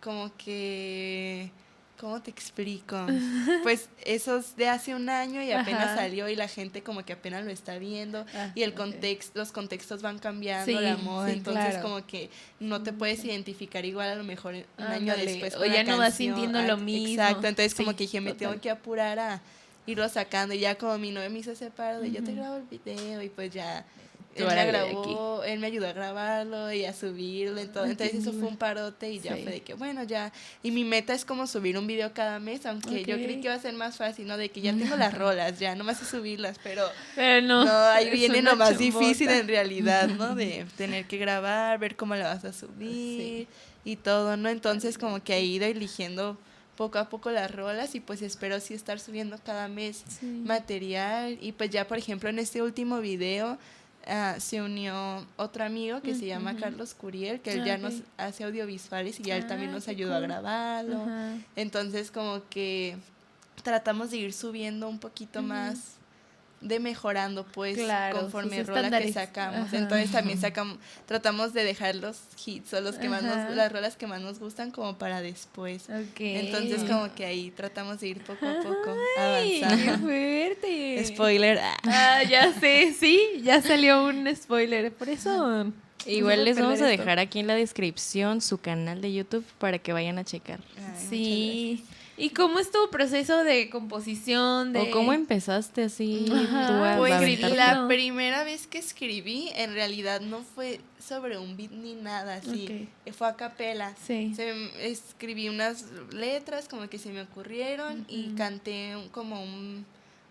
[0.00, 1.50] como que
[1.98, 2.96] ¿Cómo te explico?
[3.62, 7.14] Pues eso es de hace un año y apenas salió y la gente como que
[7.14, 11.78] apenas lo está viendo ah, y el contexto, los contextos van cambiando, la moda, entonces
[11.78, 12.30] como que
[12.60, 15.56] no te puedes identificar igual a lo mejor un año después.
[15.56, 17.22] o ya no vas sintiendo lo mismo.
[17.22, 19.42] Exacto, entonces como que dije, me tengo que apurar a,
[19.86, 20.54] irlo sacando.
[20.54, 23.22] Y ya como mi novio me hizo ese paro de yo te grabo el video
[23.22, 23.84] y pues ya
[24.36, 27.84] él me grabó, él me ayudó a grabarlo y a subirlo todo.
[27.84, 30.32] Entonces eso fue un parote y ya fue de que bueno, ya.
[30.62, 33.54] Y mi meta es como subir un video cada mes, aunque yo creí que iba
[33.54, 34.36] a ser más fácil, ¿no?
[34.36, 36.84] De que ya tengo las rolas, ya, no más sé subirlas, pero,
[37.14, 40.34] pero no, ahí viene lo más difícil en realidad, ¿no?
[40.34, 43.46] De tener que grabar, ver cómo la vas a subir
[43.84, 44.48] y todo, ¿no?
[44.48, 46.36] Entonces como que he ido eligiendo
[46.76, 51.52] poco a poco las rolas y pues espero sí estar subiendo cada mes material y
[51.52, 53.58] pues ya por ejemplo en este último video
[54.08, 58.44] Ah, se unió otro amigo que se llama Carlos Curiel, que él ya nos hace
[58.44, 61.06] audiovisuales y ya él también ah, nos ayudó a grabarlo.
[61.56, 62.96] Entonces como que
[63.64, 65.95] tratamos de ir subiendo un poquito más
[66.60, 67.78] de mejorando pues
[68.12, 69.72] conforme rola que sacamos.
[69.72, 74.06] Entonces también sacamos, tratamos de dejar los hits o los que más las rolas que
[74.06, 75.88] más nos gustan como para después.
[76.18, 79.98] Entonces como que ahí tratamos de ir poco a poco avanzando.
[79.98, 81.04] fuerte!
[81.04, 81.58] Spoiler.
[81.84, 84.92] Ah, ya sé, sí, ya salió un spoiler.
[84.92, 85.72] Por eso.
[86.06, 89.92] Igual les vamos a dejar aquí en la descripción su canal de YouTube para que
[89.92, 90.60] vayan a checar.
[91.08, 91.84] sí.
[92.18, 94.72] ¿Y cómo es tu proceso de composición?
[94.72, 94.80] De...
[94.80, 96.26] ¿O cómo empezaste así?
[96.96, 102.36] pues la primera vez que escribí, en realidad no fue sobre un beat ni nada
[102.36, 102.88] así.
[103.12, 103.94] Fue a capela.
[104.06, 104.34] Sí.
[104.80, 109.84] escribí unas letras como que se me ocurrieron y canté como un,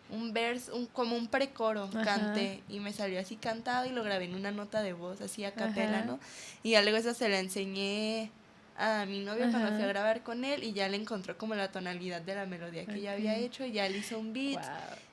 [0.10, 4.26] un verso, un, como un precoro, canté y me salió así cantado y lo grabé
[4.26, 6.20] en una nota de voz, así a capela, ¿no?
[6.64, 8.32] Y ya luego eso se la enseñé
[8.78, 11.72] a mi novio cuando fui a grabar con él y ya le encontró como la
[11.72, 14.62] tonalidad de la melodía que ya había hecho y ya le hizo un beat.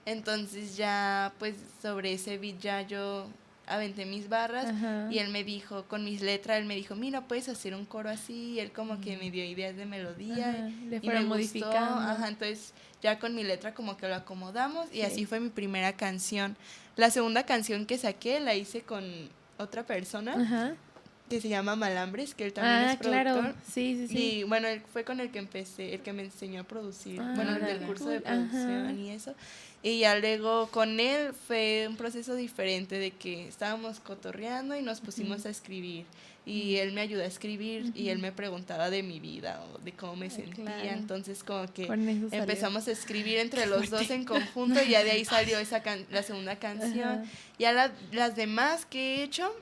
[0.05, 3.29] Entonces ya pues sobre ese beat ya yo
[3.65, 4.75] aventé mis barras
[5.11, 8.11] y él me dijo, con mis letras, él me dijo, mira, puedes hacer un coro
[8.11, 12.75] así, y él como que me dio ideas de melodía y me gustó, ajá, entonces
[13.01, 16.57] ya con mi letra como que lo acomodamos y así fue mi primera canción.
[16.97, 19.05] La segunda canción que saqué la hice con
[19.59, 20.77] otra persona
[21.33, 23.33] que se llama Malambres, que él también ah, es productor.
[23.33, 23.55] claro.
[23.67, 24.19] Sí, sí, sí.
[24.19, 27.33] Y bueno, él fue con el que empecé, el que me enseñó a producir, ah,
[27.35, 29.35] bueno, del curso de producción y eso.
[29.83, 35.01] Y ya luego con él fue un proceso diferente de que estábamos cotorreando y nos
[35.01, 36.05] pusimos a escribir.
[36.45, 39.93] Y él me ayudó a escribir y él me preguntaba de mi vida o de
[39.93, 40.93] cómo me sentía.
[40.93, 41.87] Entonces como que
[42.31, 46.23] empezamos a escribir entre los dos en conjunto y ya de ahí salió esa la
[46.23, 47.25] segunda canción.
[47.59, 49.53] Ya las demás que he hecho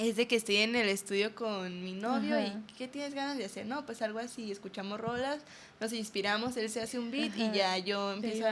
[0.00, 3.44] es de que estoy en el estudio con mi novio y ¿qué tienes ganas de
[3.44, 3.66] hacer?
[3.66, 5.40] No, pues algo así, escuchamos rolas,
[5.78, 8.46] nos inspiramos, él se hace un beat y ya yo empiezo,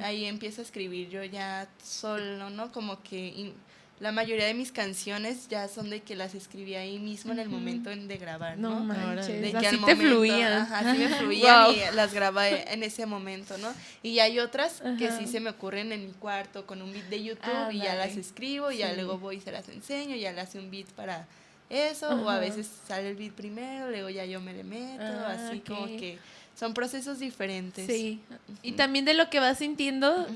[0.00, 2.72] ahí empiezo a escribir yo ya solo, ¿no?
[2.72, 3.52] Como que
[3.98, 7.48] la mayoría de mis canciones ya son de que las escribí ahí mismo en el
[7.48, 8.80] momento de grabar, ¿no?
[8.80, 10.52] No manches, de que así te fluían.
[10.52, 13.72] Ajá, así me fluían y las grabé en ese momento, ¿no?
[14.02, 17.22] Y hay otras que sí se me ocurren en mi cuarto con un beat de
[17.22, 20.32] YouTube ah, y ya las escribo y ya luego voy y se las enseño, ya
[20.32, 21.26] le hace un beat para
[21.70, 25.36] eso, o a veces sale el beat primero, luego ya yo me le meto, ah,
[25.48, 26.18] así como que
[26.54, 27.86] son procesos diferentes.
[27.86, 28.20] Sí.
[28.62, 30.26] Y también de lo que vas sintiendo,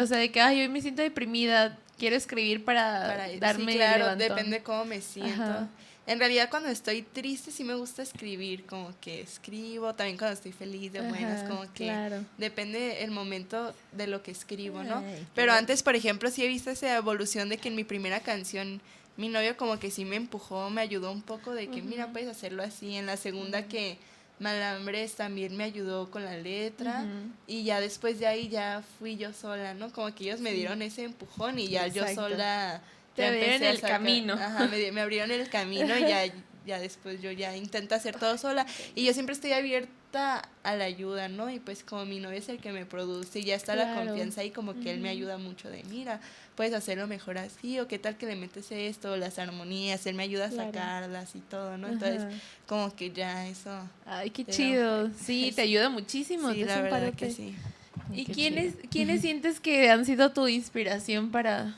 [0.00, 4.16] o sea, de que, ay, hoy me siento deprimida, quiero escribir para, darme sí, claro,
[4.16, 5.68] depende cómo me siento.
[6.06, 10.52] En realidad cuando estoy triste sí me gusta escribir, como que escribo, también cuando estoy
[10.52, 11.92] feliz, de buenas, como que
[12.38, 15.02] depende el momento de lo que escribo, ¿no?
[15.34, 18.80] Pero antes, por ejemplo, sí he visto esa evolución de que en mi primera canción
[19.18, 22.28] mi novio como que sí me empujó, me ayudó un poco de que, mira, puedes
[22.28, 22.94] hacerlo así.
[22.94, 23.98] En la segunda que
[24.38, 27.04] Malambres también me ayudó con la letra
[27.46, 29.90] y ya después de ahí ya fui yo sola, ¿no?
[29.92, 32.82] Como que ellos me dieron ese empujón y ya yo sola...
[33.14, 34.34] Te abrieron el camino.
[34.34, 36.22] Ajá, me, me, abrieron el camino y ya,
[36.64, 38.64] ya después yo ya intento hacer todo sola
[38.94, 41.50] y yo siempre estoy abierta a la ayuda, ¿no?
[41.50, 44.42] Y pues como mi novio es el que me produce y ya está la confianza
[44.44, 46.20] y como que él me ayuda mucho de, mira,
[46.56, 50.22] puedes hacerlo mejor así, o qué tal que le metes esto, las armonías, él me
[50.22, 51.88] ayuda a sacarlas y todo, ¿no?
[51.88, 52.22] Entonces,
[52.66, 53.70] como que ya eso.
[54.06, 55.10] Ay, qué chido.
[55.10, 56.52] Sí, te ayuda muchísimo.
[56.52, 57.54] Sí, la verdad que sí.
[58.12, 61.76] ¿Y quiénes, quiénes sientes que han sido tu inspiración para,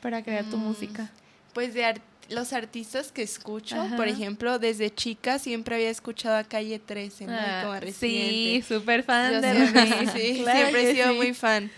[0.00, 1.10] para crear tu mm, música?
[1.54, 6.78] Pues de los artistas que escucho, por ejemplo, desde chica siempre había escuchado a Calle
[6.78, 7.32] 13, ¿no?
[7.34, 9.66] Ah, como Sí, súper fan de
[10.14, 11.70] Sí, siempre he sido muy fan.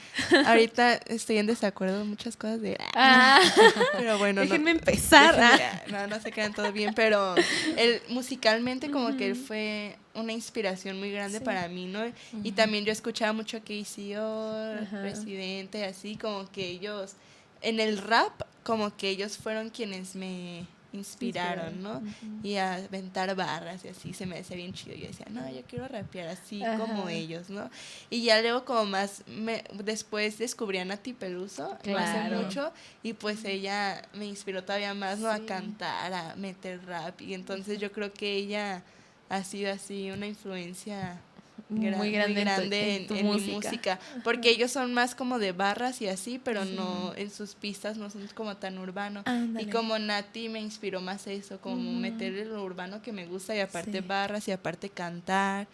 [0.47, 2.77] Ahorita estoy en desacuerdo en muchas cosas de...
[2.95, 3.41] Ah,
[3.97, 5.35] pero bueno, déjenme empezar.
[5.39, 5.83] Ah.
[5.89, 7.35] no, no se quedan todo bien, pero
[7.77, 12.01] él musicalmente como que él fue una inspiración muy grande para mí, ¿no?
[12.43, 17.15] Y también yo escuchaba mucho a KCO, Residente, así como que ellos
[17.63, 22.03] en el rap como que ellos fueron quienes me, inspiraron, ¿no?
[22.43, 24.97] Y a aventar barras y así se me hace bien chido.
[24.97, 27.71] Yo decía, no, yo quiero rapear así como ellos, ¿no?
[28.11, 33.45] Y ya luego como más, me, después descubrí a Nati Peluso, hace mucho, y pues
[33.45, 35.31] ella me inspiró todavía más, ¿no?
[35.31, 38.83] A cantar, a meter rap, y entonces yo creo que ella
[39.29, 41.21] ha sido así una influencia
[41.69, 43.99] muy grande, en, mi música.
[44.23, 48.11] Porque ellos son más como de barras y así, pero no en sus pistas no
[48.11, 49.25] son como tan urbano.
[49.59, 53.61] Y como Nati me inspiró más eso, como meterle lo urbano que me gusta y
[53.61, 55.67] aparte barras y aparte cantar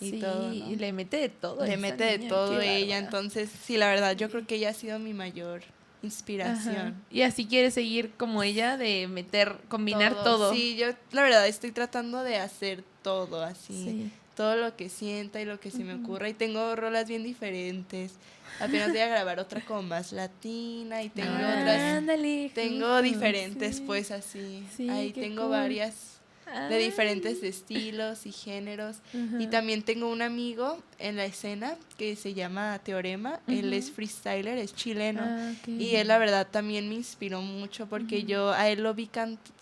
[0.00, 0.52] y todo.
[0.52, 1.64] Y le mete de todo.
[1.64, 4.98] Le mete de todo ella, entonces sí, la verdad, yo creo que ella ha sido
[4.98, 5.62] mi mayor
[6.02, 6.94] inspiración.
[7.10, 10.22] Y así quieres seguir como ella de meter, combinar todo.
[10.22, 10.54] todo.
[10.54, 13.84] Sí, yo la verdad estoy tratando de hacer todo así.
[13.84, 16.26] Sí todo lo que sienta y lo que se me ocurra.
[16.26, 18.14] Y tengo rolas bien diferentes.
[18.58, 22.54] Apenas voy a grabar otra como más latina y tengo ah, otras.
[22.54, 24.64] tengo diferentes, pues así.
[24.88, 26.19] Ahí tengo varias
[26.68, 28.98] de diferentes estilos y géneros.
[29.38, 33.40] Y también tengo un amigo en la escena que se llama Teorema.
[33.46, 35.22] Él es freestyler, es chileno.
[35.24, 39.10] Ah, y él, la verdad, también me inspiró mucho porque yo a él lo vi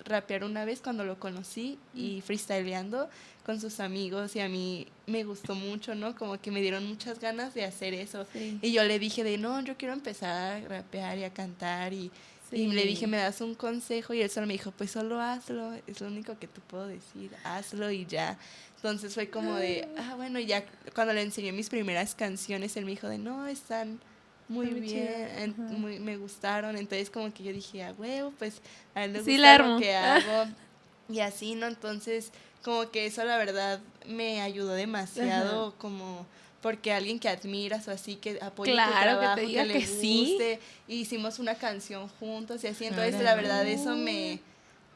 [0.05, 3.09] rapear una vez cuando lo conocí y freestyleando
[3.45, 6.14] con sus amigos y a mí me gustó mucho, ¿no?
[6.14, 8.26] Como que me dieron muchas ganas de hacer eso.
[8.34, 12.11] Y yo le dije de, no, yo quiero empezar a rapear y a cantar y,
[12.51, 14.15] le dije, ¿me das un consejo?
[14.15, 17.31] Y él solo me dijo, pues solo hazlo, es lo único que te puedo decir,
[17.45, 18.39] hazlo y ya.
[18.77, 22.93] Entonces fue como de, ah, bueno, ya cuando le enseñé mis primeras canciones, él me
[22.93, 24.01] dijo de, no, están
[24.49, 26.77] muy bien, muy, me gustaron.
[26.77, 28.61] Entonces como que yo dije, ah, huevo, pues
[28.95, 30.51] a él le gusta lo que hago.
[31.09, 31.67] Y así, ¿no?
[31.67, 32.33] Entonces
[32.63, 36.27] como que eso la verdad me ayudó demasiado como
[36.61, 39.87] porque alguien que admiras o así que apoya tu trabajo, que, te diga que, le
[39.87, 44.41] guste, hicimos una canción juntos y así, entonces la verdad eso me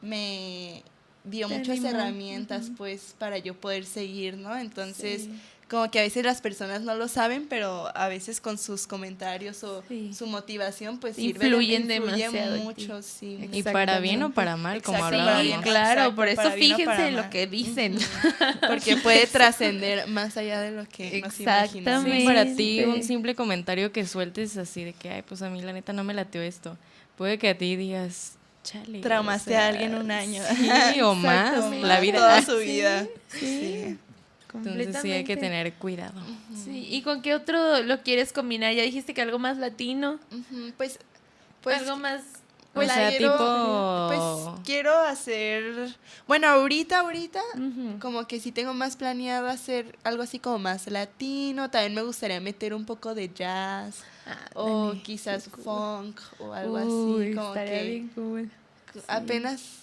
[0.01, 0.83] me
[1.23, 4.55] dio muchas herramientas pues para yo poder seguir, ¿no?
[4.57, 5.29] Entonces,
[5.73, 9.63] como que a veces las personas no lo saben, pero a veces con sus comentarios
[9.63, 9.83] o
[10.15, 13.49] su motivación, pues influyen demasiado mucho, sí.
[13.51, 15.63] Y para bien o para mal, como hablábamos.
[15.63, 17.97] claro, por eso fíjense lo que dicen.
[18.67, 21.89] Porque puede trascender más allá de lo que Exactamente.
[21.89, 22.23] nos imaginamos.
[22.23, 25.73] para ti, un simple comentario que sueltes así de que, ay, pues a mí la
[25.73, 26.77] neta no me lateó esto.
[27.17, 30.43] Puede que a ti digas, Chale, Traumaste a alguien un año.
[30.93, 32.19] Sí, o más, la vida.
[32.19, 33.07] Toda su vida.
[33.29, 33.97] sí.
[34.53, 36.21] Entonces sí hay que tener cuidado.
[36.63, 38.73] Sí, ¿y con qué otro lo quieres combinar?
[38.73, 40.19] Ya dijiste que algo más latino.
[40.77, 40.99] Pues,
[41.61, 42.21] pues algo más
[42.73, 45.95] pues quiero, pues quiero hacer,
[46.27, 47.39] bueno, ahorita, ahorita,
[47.99, 52.41] como que sí tengo más planeado hacer algo así como más latino, también me gustaría
[52.41, 58.07] meter un poco de jazz ah, o quizás funk o algo así, como que
[59.07, 59.82] apenas sí,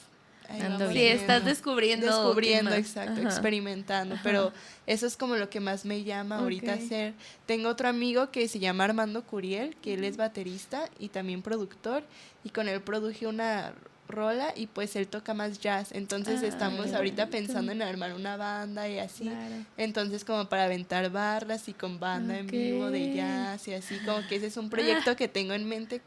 [0.50, 2.06] estás descubriendo.
[2.06, 4.16] Descubriendo, exacto, experimentando.
[4.22, 4.52] Pero
[4.86, 7.14] eso es como lo que más me llama ahorita hacer.
[7.46, 12.02] Tengo otro amigo que se llama Armando Curiel, que él es baterista y también productor.
[12.44, 13.74] Y con él produje una
[14.10, 15.92] rola y pues él toca más jazz.
[15.92, 19.30] Entonces ah, estamos ahorita pensando en armar una banda y así.
[19.76, 23.98] Entonces como para aventar barras y con banda en vivo de jazz y así.
[24.04, 26.00] Como que ese es un proyecto que tengo en mente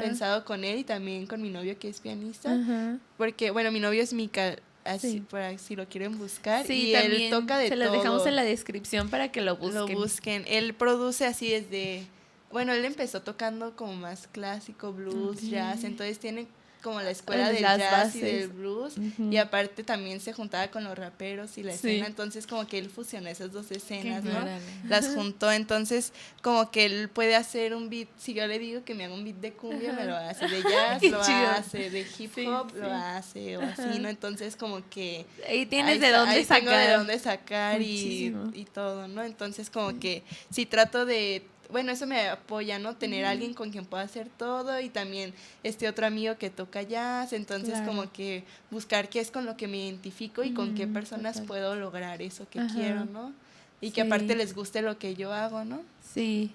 [0.00, 2.56] pensado con él y también con mi novio que es pianista.
[3.16, 6.68] Porque, bueno, mi novio es Mika, así por si lo quieren buscar.
[6.70, 7.90] y él toca de se todo.
[7.90, 9.74] Se dejamos en la descripción para que lo busquen.
[9.74, 10.44] Lo busquen.
[10.46, 12.06] Él produce así desde...
[12.50, 16.46] Bueno, él empezó tocando como más clásico, blues, jazz, entonces tiene
[16.82, 20.98] como la escuela del jazz y del blues y aparte también se juntaba con los
[20.98, 24.40] raperos y la escena, entonces como que él fusionó esas dos escenas, ¿no?
[24.88, 26.12] Las juntó, entonces
[26.42, 29.24] como que él puede hacer un beat, si yo le digo que me haga un
[29.24, 33.56] beat de cumbia, me lo hace, de jazz lo hace, de hip hop lo hace,
[33.56, 34.08] o así, ¿no?
[34.08, 35.24] Entonces como que...
[35.48, 36.62] Ahí tienes de dónde sacar.
[36.62, 39.22] Tengo de dónde sacar y, y todo, ¿no?
[39.22, 42.94] Entonces como que si trato de bueno, eso me apoya, ¿no?
[42.94, 46.82] Tener a alguien con quien pueda hacer todo y también este otro amigo que toca
[46.82, 50.86] jazz, entonces como que buscar qué es con lo que me identifico y con qué
[50.86, 53.32] personas puedo lograr eso que quiero, ¿no?
[53.80, 55.82] Y que aparte les guste lo que yo hago, ¿no?
[56.14, 56.52] Sí.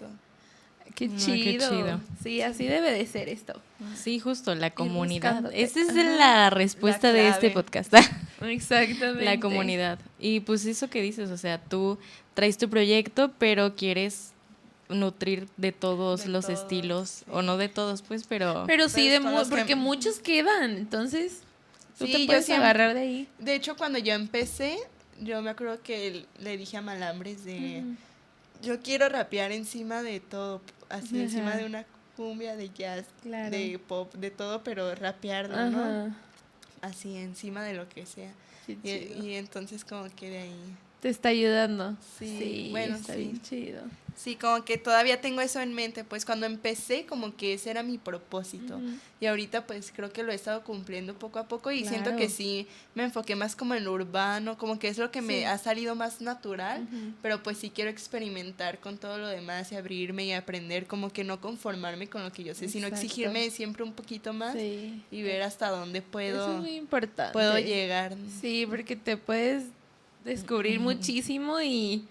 [0.95, 1.99] Qué chido.
[2.23, 3.61] Sí, así debe de ser esto.
[3.95, 5.51] Sí, justo, la comunidad.
[5.53, 7.93] Esa es la respuesta de este podcast.
[8.41, 9.25] Exactamente.
[9.25, 9.99] la comunidad.
[10.19, 11.99] Y pues eso que dices, o sea, tú
[12.33, 14.33] traes tu proyecto, pero quieres
[14.89, 18.63] nutrir de todos los estilos, o no de todos, pues, pero...
[18.67, 21.41] Pero sí, de porque muchos quedan, entonces
[21.97, 23.27] tú te puedes agarrar de ahí.
[23.39, 24.77] De hecho, cuando yo empecé,
[25.21, 27.83] yo me acuerdo que le dije a Malambres de...
[28.61, 31.85] Yo quiero rapear encima de todo, así encima de una
[32.15, 36.15] cumbia, de jazz, de pop, de todo, pero rapearlo, ¿no?
[36.81, 38.31] así encima de lo que sea.
[38.67, 40.77] Y, y, entonces como que de ahí...
[41.07, 41.95] Te está ayudando.
[42.19, 43.19] Sí, bueno, está sí.
[43.19, 43.81] bien chido.
[44.17, 47.81] Sí, como que todavía tengo eso en mente, pues cuando empecé como que ese era
[47.81, 48.81] mi propósito
[49.21, 52.27] y ahorita pues creo que lo he estado cumpliendo poco a poco y siento que
[52.27, 55.57] sí me enfoqué más como en lo urbano, como que es lo que me ha
[55.57, 56.85] salido más natural,
[57.21, 61.23] pero pues sí quiero experimentar con todo lo demás y abrirme y aprender, como que
[61.23, 65.43] no conformarme con lo que yo sé, sino exigirme siempre un poquito más y ver
[65.43, 66.65] hasta dónde puedo,
[67.31, 68.17] puedo llegar.
[68.41, 69.63] Sí, porque te puedes
[70.27, 72.05] descubrir muchísimo y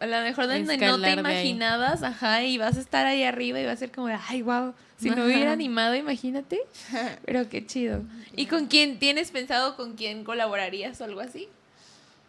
[0.00, 3.66] a lo mejor donde no te imaginabas, ajá, y vas a estar ahí arriba y
[3.66, 6.60] va a ser como, ay, wow, si no hubiera animado, imagínate.
[7.26, 8.02] Pero qué chido.
[8.34, 11.48] ¿Y con quién tienes pensado con quién colaborarías o algo así?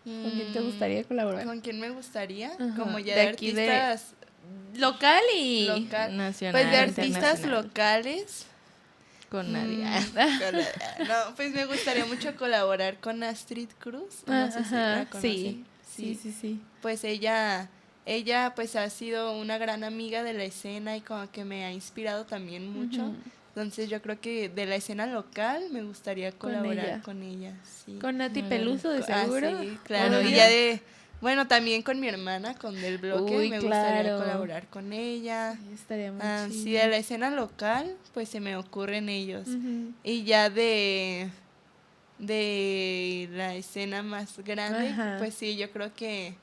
[0.04, 1.46] ¿Con quién te mm, gustaría colaborar?
[1.46, 2.52] ¿Con quién me gustaría?
[2.76, 4.14] Como ya de, artistas
[4.76, 5.68] local y
[6.12, 6.52] nacional.
[6.52, 8.48] Pues de artistas locales.
[9.32, 9.86] Con nadie.
[9.86, 14.24] Mm, no, pues me gustaría mucho colaborar con Astrid Cruz.
[14.28, 15.66] No sé si la sí.
[15.96, 16.60] Sí, sí, sí.
[16.82, 17.70] Pues ella,
[18.06, 21.72] ella pues ha sido una gran amiga de la escena y como que me ha
[21.72, 23.14] inspirado también mucho.
[23.50, 27.54] Entonces yo creo que de la escena local me gustaría colaborar con ella.
[27.64, 27.98] sí.
[28.00, 29.62] Con Nati Peluso, de ah, seguro.
[29.62, 30.22] sí, claro.
[30.22, 30.82] Y ya de,
[31.22, 35.58] bueno, también con mi hermana, con Del Bloque, me gustaría colaborar con ella.
[35.74, 39.48] estaría muy ah, Sí, de la escena local, pues se me ocurren ellos.
[40.04, 41.30] Y ya de
[42.22, 46.36] de la escena más grande, pues sí, yo creo que,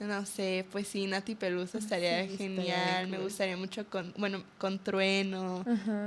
[0.00, 5.62] no sé, pues sí, Nati Peluso estaría genial, me gustaría mucho con, bueno, con Trueno,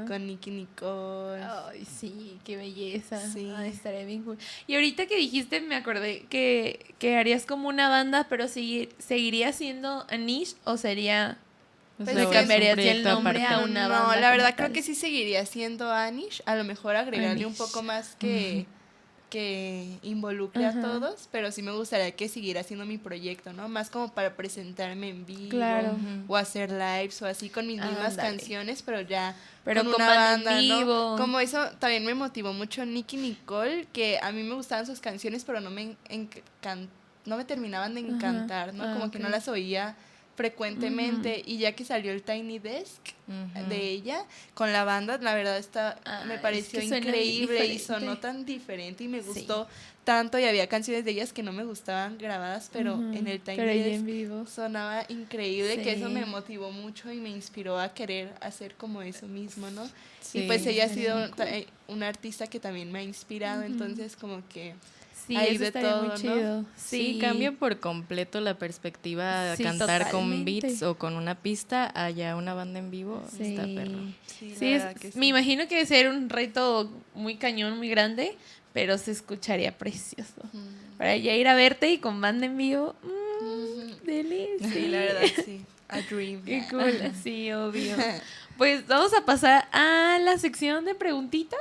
[0.08, 1.44] con Nicky Nicole.
[1.44, 3.52] Ay, sí, qué belleza, sí.
[3.66, 4.38] estaría bien cool.
[4.66, 9.54] Y ahorita que dijiste, me acordé que, que harías como una banda, pero si, ¿seguiría
[9.54, 11.38] siendo Anish o sería...
[11.96, 14.16] Pues le cambiarías el nombre a una banda.
[14.16, 16.42] No, la verdad creo que sí seguiría siendo Anish.
[16.48, 18.66] A lo mejor agregarle un poco más que,
[19.34, 23.68] que involucre a todos, pero sí me gustaría que siguiera siendo mi proyecto, ¿no?
[23.68, 25.58] Más como para presentarme en vivo
[26.28, 30.62] o hacer lives o así con mis mismas canciones, pero ya pero con, una banda,
[30.62, 31.16] ¿no?
[31.18, 35.44] Como eso también me motivó mucho Nicky Nicole, que a mí me gustaban sus canciones,
[35.44, 35.98] pero no me
[37.26, 38.84] no me terminaban de encantar, ¿no?
[38.94, 39.96] como ah, que no las oía
[40.36, 43.02] frecuentemente y ya que salió el Tiny Desk
[43.70, 49.04] de ella con la banda, la verdad está me pareció increíble y sonó tan diferente
[49.04, 49.68] y me gustó
[50.04, 53.58] tanto y había canciones de ellas que no me gustaban grabadas, pero en el Tiny
[53.58, 59.02] Desk sonaba increíble, que eso me motivó mucho y me inspiró a querer hacer como
[59.02, 59.88] eso mismo, ¿no?
[60.34, 64.42] y pues ella ha sido eh, una artista que también me ha inspirado, entonces como
[64.50, 64.74] que
[65.28, 66.66] Sí, Hay de todo, muy chido.
[66.76, 67.18] Sí.
[67.22, 72.54] cambia por completo la perspectiva de cantar con beats o con una pista allá una
[72.54, 73.24] banda en vivo.
[73.36, 74.00] Sí, está perro.
[74.28, 74.78] Sí,
[75.16, 78.36] me imagino que debe ser un reto muy cañón, muy grande,
[78.74, 80.42] pero se escucharía precioso.
[80.98, 83.74] Para ya ir a verte y con banda en vivo, mmm,
[84.06, 85.62] Sí, la verdad, sí.
[85.88, 86.44] A dream.
[86.44, 86.94] Qué cool,
[87.24, 87.96] sí, obvio.
[88.58, 91.60] Pues vamos a pasar a la sección de preguntitas.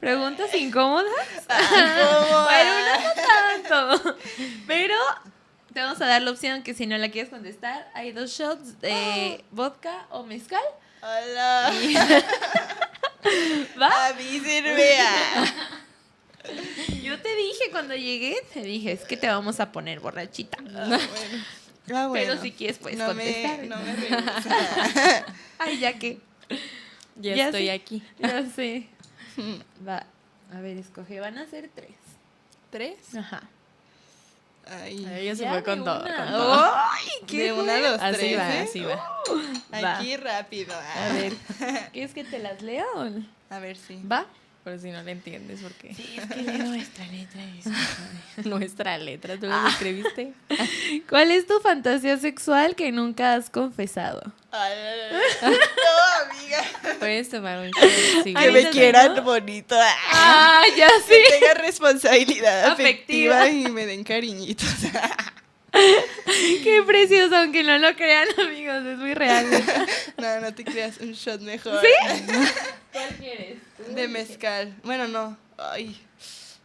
[0.00, 1.12] Preguntas incómodas.
[1.48, 3.12] bueno, no
[3.62, 4.16] tanto.
[4.66, 4.94] Pero
[5.72, 8.80] te vamos a dar la opción que si no la quieres contestar, hay dos shots
[8.80, 10.62] de vodka o mezcal.
[11.02, 11.72] Hola.
[13.80, 14.06] ¿Va?
[14.08, 14.98] A mí sirve.
[17.02, 20.58] Yo te dije cuando llegué, te dije, es que te vamos a poner borrachita.
[20.74, 20.98] Ah,
[21.92, 23.60] ah, Pero si quieres, puedes no contestar.
[23.60, 23.94] Me, no me
[25.58, 26.20] Ay, ya que.
[27.16, 28.02] Ya, estoy aquí.
[28.18, 28.88] Ya sé.
[29.88, 30.06] Va.
[30.52, 31.20] A ver, escoge.
[31.20, 31.96] Van a ser tres.
[32.70, 33.14] ¿Tres?
[33.14, 33.42] Ajá.
[34.66, 37.08] Ay, ella se fue con todo, ¡Ay!
[37.26, 38.60] ¿Qué de una a los así tres, va, ¿eh?
[38.60, 39.96] así va.
[39.96, 40.74] Aquí rápido.
[40.74, 41.34] A ver.
[41.92, 43.10] ¿Quieres que te las lea o
[43.50, 44.00] A ver, sí.
[44.10, 44.26] ¿Va?
[44.64, 45.92] Por si no le entiendes, ¿por qué?
[45.94, 47.42] Sí, es que nuestra letra.
[48.44, 50.32] nuestra letra, ¿tú lo escribiste?
[51.08, 54.22] ¿Cuál es tu fantasía sexual que nunca has confesado?
[54.54, 56.64] no, amiga.
[56.98, 57.70] Puedes tomar un
[58.24, 59.76] Que me quieran bonito.
[60.12, 61.12] Ah, ya sí.
[61.12, 64.66] Que tenga responsabilidad afectiva, y me den cariñitos.
[65.72, 69.46] Qué precioso, aunque no lo crean, amigos, es muy real.
[70.16, 71.82] no, no te creas, un shot mejor.
[71.82, 72.24] ¿Sí?
[72.92, 73.63] ¿Cuál quieres?
[73.94, 74.74] De mezcal.
[74.84, 75.36] Bueno, no.
[75.56, 76.00] Ay,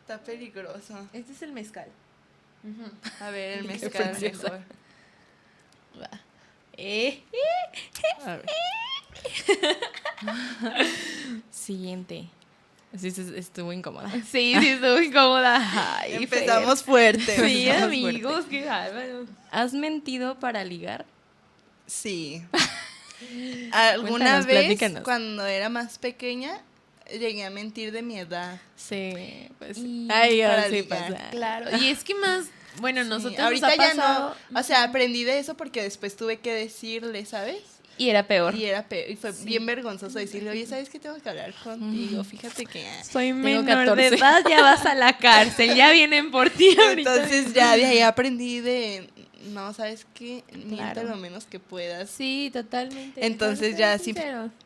[0.02, 1.08] está peligroso.
[1.14, 1.88] Este es el mezcal.
[3.20, 4.62] A ver, el mezcal mejor.
[6.00, 6.10] Va.
[6.78, 7.24] Eh.
[8.26, 8.46] A ver.
[11.52, 12.30] Siguiente.
[12.98, 14.10] Sí, estuvo incómoda.
[14.12, 16.04] Sí, sí, estuvo incómoda.
[16.08, 17.36] Empezamos fuerte.
[17.36, 18.68] Sí, amigos, qué
[19.52, 21.06] ¿Has mentido para ligar?
[21.86, 22.44] Sí.
[23.72, 26.62] Alguna vez, cuando era más pequeña,
[27.18, 28.60] llegué a mentir de mi edad.
[28.76, 29.14] Sí,
[29.58, 29.78] pues.
[29.78, 31.30] Y Ay, para sí pasa.
[31.32, 31.78] Claro.
[31.78, 32.46] Y es que más,
[32.80, 34.60] bueno, Sí, nosotros ahorita nos ha ya no.
[34.60, 37.58] O sea, aprendí de eso porque después tuve que decirle, ¿sabes?
[37.98, 38.56] y era peor.
[38.56, 42.24] Y era pe- y fue bien vergonzoso decirle, oye, ¿sabes qué tengo que hablar contigo?
[42.24, 42.88] Fíjate que.
[42.88, 43.04] ah".
[43.04, 44.16] Soy menor de 14.
[44.16, 47.14] edad, ya vas a la cárcel, ya vienen por ti ahorita.
[47.14, 49.10] Entonces ya de ahí aprendí de,
[49.52, 50.44] no, ¿sabes qué?
[50.54, 51.04] Miente Claro.
[51.04, 52.10] lo menos que puedas.
[52.10, 53.26] Sí, totalmente.
[53.26, 54.14] Entonces ya sí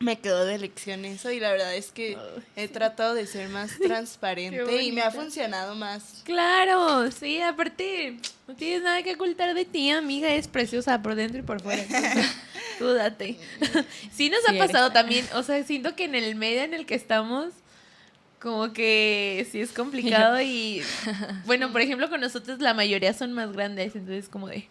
[0.00, 3.48] me quedó de lección eso y la verdad es que Ay, he tratado de ser
[3.48, 6.22] más transparente y me ha funcionado más.
[6.24, 8.16] Claro, sí, aparte,
[8.48, 11.82] no tienes nada que ocultar de ti, amiga, es preciosa por dentro y por fuera.
[11.82, 12.26] entonces,
[12.78, 13.38] Tú date.
[14.12, 14.94] Sí nos Sí, ha pasado eres.
[14.94, 17.52] también, o sea, siento que en el medio en el que estamos,
[18.44, 20.82] como que sí es complicado y,
[21.46, 24.68] bueno, por ejemplo, con nosotros la mayoría son más grandes, entonces como de...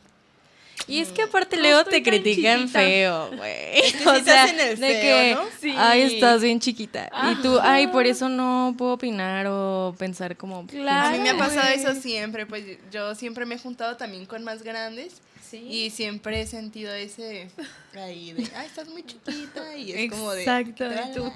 [0.88, 2.80] Y es que aparte No luego te critican chiquita.
[2.80, 3.82] feo, güey.
[3.82, 5.42] que sí te hacen el de feo, que, ¿no?
[5.62, 5.74] Sí.
[5.78, 7.10] ay, estás bien chiquita.
[7.32, 10.68] Y tú, ay, por eso no puedo opinar o pensar como...
[10.68, 11.08] Claro.
[11.08, 14.44] A mí me ha pasado eso siempre, pues yo siempre me he juntado también con
[14.44, 15.58] más grandes Sí.
[15.70, 17.48] y siempre he sentido ese
[17.96, 20.42] ahí de, ay, estás muy chiquita y es como de...
[20.42, 21.32] Exacto, "Tra, y tú.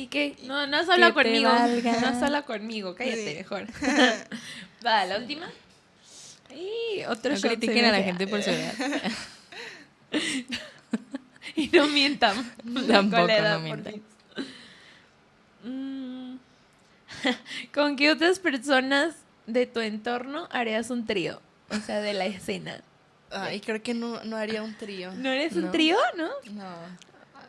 [0.00, 0.04] La".
[0.04, 0.36] ¿Y qué?
[0.44, 1.50] No, no te conmigo.
[1.50, 2.94] No hablado conmigo.
[2.94, 3.34] Cállate Sí.
[3.36, 3.66] mejor.
[4.86, 5.48] Va, la última.
[6.54, 8.74] Y otro No critiquen a la gente por su edad.
[11.56, 12.36] Y no mientan.
[12.86, 13.94] Tampoco, no mientan.
[15.64, 16.36] Mm.
[17.74, 19.14] ¿Con qué otras personas
[19.46, 21.40] de tu entorno harías un trío?
[21.70, 22.80] O sea, de la escena.
[23.30, 25.12] Ay, creo que no, no haría un trío.
[25.12, 26.28] ¿No eres un trío, no?
[26.52, 26.64] No,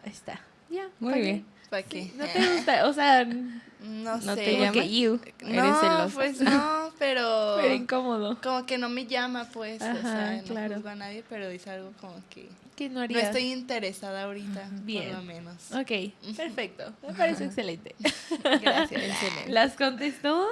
[0.04, 0.41] Ahí está.
[0.70, 0.88] Ya.
[0.99, 1.24] Muy ¿pa' qué?
[1.24, 1.45] bien.
[1.72, 2.11] ¿Para qué?
[2.15, 2.88] ¿No te gusta?
[2.88, 4.43] O sea, No, ¿No sé.
[4.43, 4.72] te llama?
[4.74, 5.19] que you.
[5.41, 7.55] No, pues no, pero...
[7.61, 8.38] Pero incómodo.
[8.43, 10.76] Como que no me llama, pues, o sea, no claro.
[10.76, 13.24] juzgo a nadie, pero es algo como que ¿Qué no no harías?
[13.26, 15.09] estoy interesada ahorita, Bien.
[15.09, 15.55] por lo menos.
[15.72, 16.93] Ok, perfecto.
[17.07, 17.95] Me parece excelente.
[18.61, 19.01] Gracias.
[19.47, 20.47] ¿Las contestó?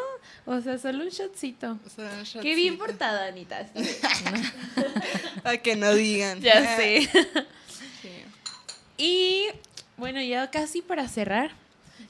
[0.46, 1.78] O sea, solo un shotcito.
[1.86, 2.86] O sea, un Qué bien shotcito.
[2.86, 3.66] portada, Anita.
[5.44, 6.40] A que no digan.
[6.42, 7.10] ya sé.
[8.02, 8.10] Sí.
[8.98, 9.48] Y
[10.00, 11.52] bueno, ya casi para cerrar.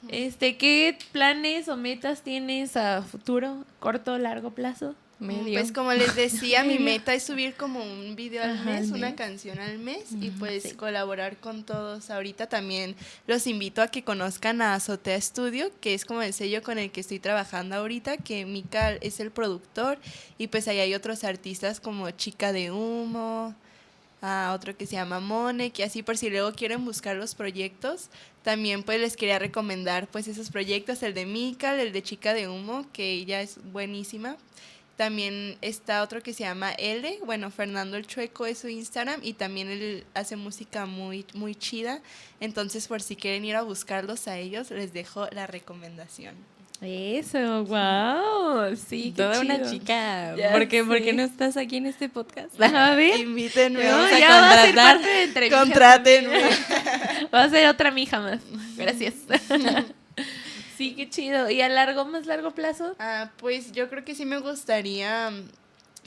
[0.08, 4.94] Este, ¿qué planes o metas tienes a futuro, corto, largo plazo?
[5.18, 5.60] Medio.
[5.60, 9.14] Pues como les decía, mi meta es subir como un video al Ajá, mes, una
[9.14, 10.70] canción al mes y pues sí.
[10.72, 12.08] colaborar con todos.
[12.08, 16.62] Ahorita también los invito a que conozcan a Azotea Studio, que es como el sello
[16.62, 19.98] con el que estoy trabajando ahorita, que Mika es el productor
[20.38, 23.54] y pues ahí hay otros artistas como Chica de Humo,
[24.22, 28.08] a otro que se llama Mone, que así por si luego quieren buscar los proyectos,
[28.42, 32.48] también pues les quería recomendar pues esos proyectos, el de Mika, el de Chica de
[32.48, 34.36] Humo, que ella es buenísima.
[34.96, 39.32] También está otro que se llama L, bueno, Fernando el Chueco es su Instagram y
[39.32, 42.02] también él hace música muy, muy chida.
[42.38, 46.34] Entonces, por si quieren ir a buscarlos a ellos, les dejo la recomendación.
[46.82, 48.74] Eso, wow.
[48.74, 50.34] Sí, qué Toda una chica.
[50.36, 51.12] Ya ¿Por qué, por qué sé.
[51.12, 52.60] no estás aquí en este podcast?
[52.60, 53.20] A ver.
[53.20, 53.84] Invítenme.
[53.84, 54.96] No, a ya va a ser contratar.
[54.96, 55.60] parte de entrevista.
[55.60, 56.40] Contrátenme.
[57.34, 58.40] Va a ser otra mija más.
[58.76, 59.14] Gracias.
[60.78, 61.50] sí, qué chido.
[61.50, 62.96] ¿Y a largo, más largo plazo?
[62.98, 65.30] Ah, pues yo creo que sí me gustaría,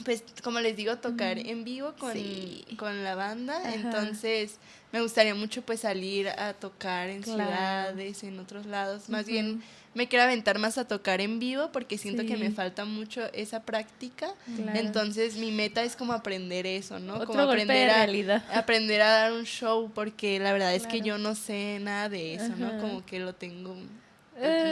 [0.04, 2.64] pues como les digo, tocar en vivo con, Sí.
[2.76, 3.56] con la banda.
[3.58, 3.74] Ajá.
[3.74, 4.56] Entonces
[4.92, 7.44] me gustaría mucho pues salir a tocar en Claro.
[7.50, 9.08] ciudades, en otros lados.
[9.08, 9.62] Más bien
[9.94, 13.62] me quiero aventar más a tocar en vivo porque siento que me falta mucho esa
[13.62, 14.34] práctica.
[14.56, 14.78] Claro.
[14.80, 17.14] Entonces mi meta es como aprender eso, ¿no?
[17.14, 18.44] Otro como aprender a, realidad.
[18.54, 22.34] aprender a dar un show porque la verdad es que yo no sé nada de
[22.34, 22.56] eso, Ajá.
[22.56, 22.80] ¿no?
[22.80, 23.76] Como que lo tengo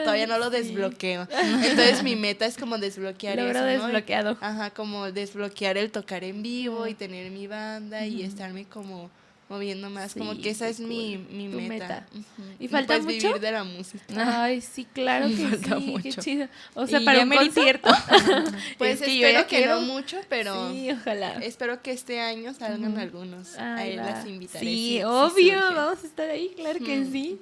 [0.04, 1.28] todavía no lo desbloqueo.
[1.42, 3.66] Entonces mi meta es como desbloquear Logro eso, ¿no?
[3.66, 4.36] desbloqueado.
[4.40, 9.10] Ajá, como desbloquear el tocar en vivo y tener mi banda y estarme como
[9.52, 11.36] moviendo más, como Sí, que esa qué es mi, cool.
[11.36, 11.68] mi Tu meta.
[11.68, 12.06] meta.
[12.12, 12.42] Ujú.
[12.58, 13.26] ¿Y falta pues mucho?
[13.28, 14.04] vivir de la música.
[14.44, 16.22] Ay, sí, claro que Falta sí, qué mucho.
[16.22, 16.48] chido.
[16.74, 17.90] O sea, ¿Y para un concierto.
[18.78, 21.32] Pues Es que espero que quiero- no mucho, pero Sí, ojalá.
[21.42, 23.00] espero que este año salgan Ujú.
[23.00, 23.56] algunos.
[23.58, 24.64] Ay, Ahí las invitaré.
[24.64, 27.12] Sí, si- obvio, vamos a estar ahí, claro que Ujú.
[27.12, 27.40] sí.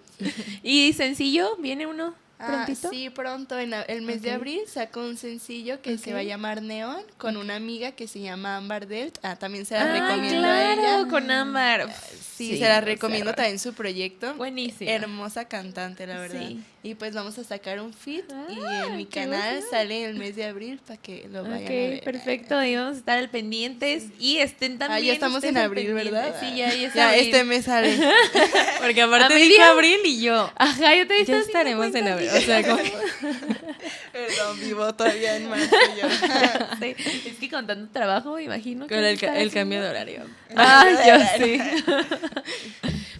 [0.62, 1.56] ¿Y sencillo?
[1.56, 2.88] ¿Viene uno Ah, prontito?
[2.90, 3.58] sí, pronto.
[3.58, 7.36] En el mes de abril saco un sencillo que se va a llamar Neon con
[7.36, 9.18] una amiga que se llama Ambar Delt.
[9.22, 11.10] Ah, también se la Ah, recomiendo a claro, ella.
[11.10, 11.92] con Ámbar.
[12.36, 14.34] Sí, se la recomiendo también su proyecto.
[14.34, 14.90] Buenísimo.
[14.90, 16.40] Hermosa cantante, la verdad.
[16.40, 16.62] Sí.
[16.82, 20.14] Y pues vamos a sacar un feed y Ah, en mi qué canal sale el
[20.14, 21.98] mes de abril para que lo vayan a ver.
[21.98, 24.96] Ok, perfecto, y vamos a estar al pendientes y estén también.
[25.02, 26.34] Ah, ya estamos en abril, ¿verdad?
[26.40, 27.24] Sí, ya, ya Ya, abril.
[27.26, 27.98] este mes sale.
[28.80, 29.48] Porque aparte Abril.
[29.50, 30.50] dijo abril y yo.
[30.56, 32.30] Ajá, yo te Ya estaba haciendo estaremos en abril.
[32.32, 32.82] dije, O sea, como
[34.12, 36.08] Perdón, vivo todavía en marzo yo.
[36.80, 36.94] sí,
[37.28, 39.88] es que con tanto trabajo, me imagino que con el, ca- estar el cambio de
[39.90, 40.22] horario.
[40.56, 41.60] Ay, yo sí.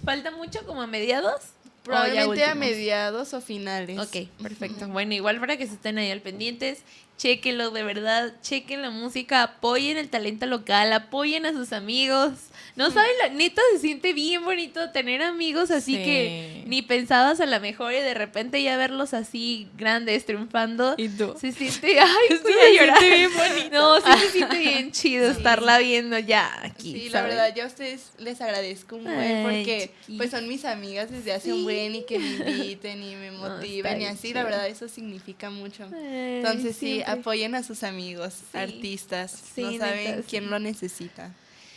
[0.02, 1.42] Falta mucho, como a mediados.
[1.82, 3.98] Probablemente a mediados o finales.
[3.98, 4.88] Ok, perfecto.
[4.88, 6.82] Bueno, igual para que se estén ahí al pendientes,
[7.20, 12.32] chequenlo de verdad, chequen la música, apoyen el talento local, apoyen a sus amigos.
[12.76, 17.46] No saben, la neta se siente bien bonito tener amigos así que ni pensabas a
[17.46, 20.94] lo mejor y de repente ya verlos así grandes triunfando.
[20.96, 21.34] ¿Y tú?
[21.38, 23.02] Se siente, ay, voy a llorar.
[23.02, 23.70] bien bonito.
[23.70, 26.92] No, sí se siente bien chido estarla viendo ya aquí.
[26.92, 31.10] Sí, la verdad, yo a ustedes les agradezco un buen porque pues son mis amigas
[31.10, 34.66] desde hace un buen y que me inviten y me motiven y así, la verdad,
[34.68, 35.84] eso significa mucho.
[35.92, 41.32] Entonces sí, apoyen a sus amigos, artistas, no saben quién lo necesita.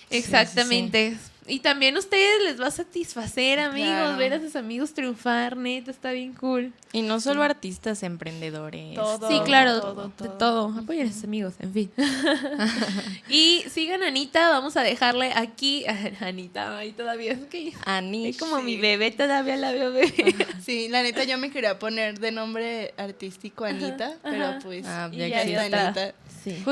[0.10, 1.18] Exactamente.
[1.46, 5.92] Y también a ustedes les va a satisfacer, amigos, ver a sus amigos triunfar, neta,
[5.92, 6.72] está bien cool.
[6.92, 8.98] Y no solo artistas, emprendedores.
[9.28, 10.74] sí, claro, de todo.
[10.78, 11.92] Apoyen a sus amigos, en fin.
[13.30, 15.86] y sigan a Anita, vamos a dejarle aquí.
[16.22, 17.74] Anita, ahí todavía es que.
[17.86, 18.36] Anish.
[18.36, 20.36] Es como mi bebé, todavía la veo bebé.
[20.64, 24.86] sí, la neta, yo me quería poner de nombre artístico Anita, pero pues.
[24.88, 26.14] Ah, ya, ya Anita.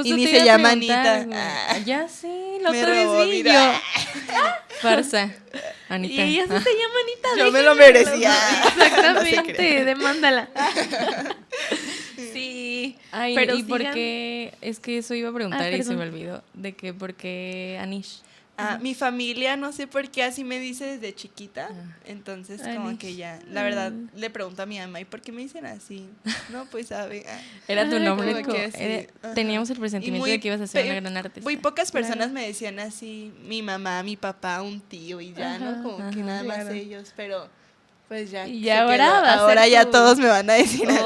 [0.03, 1.27] Y ni se llama Anita.
[1.33, 3.51] Ah, ya sí, lo vi yo.
[4.79, 5.33] Farsa.
[5.89, 6.13] Anita.
[6.13, 7.29] Y ella se llama Anita.
[7.37, 8.33] Yo me lo merecía.
[8.67, 10.49] Exactamente, demándala.
[12.15, 12.97] sí.
[13.11, 14.53] Ay, pero ¿y por qué?
[14.61, 16.43] Es que eso iba a preguntar ah, y se me olvidó.
[16.53, 18.21] De que, ¿por qué Anish?
[18.61, 21.69] Ah, mi familia, no sé por qué así me dice desde chiquita.
[21.71, 21.97] Ah.
[22.05, 24.09] Entonces, como que ya, la verdad, mm.
[24.15, 26.09] le pregunto a mi mamá, ¿y por qué me dicen así?
[26.51, 27.25] No, pues sabe.
[27.27, 27.39] Ah.
[27.67, 28.43] Era tu nombre.
[29.35, 31.41] teníamos el presentimiento de que ibas a ser una gran artista.
[31.41, 35.83] Muy pocas personas me decían así, mi mamá, mi papá, un tío y ya, ¿no?
[35.83, 37.49] Como que nada más ellos, pero
[38.11, 38.45] pues ya.
[38.45, 40.99] Y ahora Ahora ya todos me van a decir así.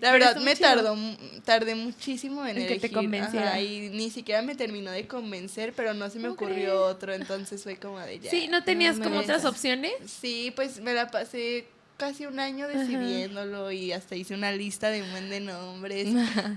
[0.00, 0.96] La verdad me tardó,
[1.44, 3.60] tardé muchísimo en, que te convenciera.
[3.60, 7.76] y ni siquiera me terminó de convencer, pero no se me ocurrió otro, entonces fue
[7.76, 8.30] como de ya.
[8.30, 9.92] Sí, ¿no tenías como otras opciones?
[10.06, 11.66] Sí, pues me la pasé
[12.02, 16.08] casi un año decidiéndolo y hasta hice una lista de un buen de nombres,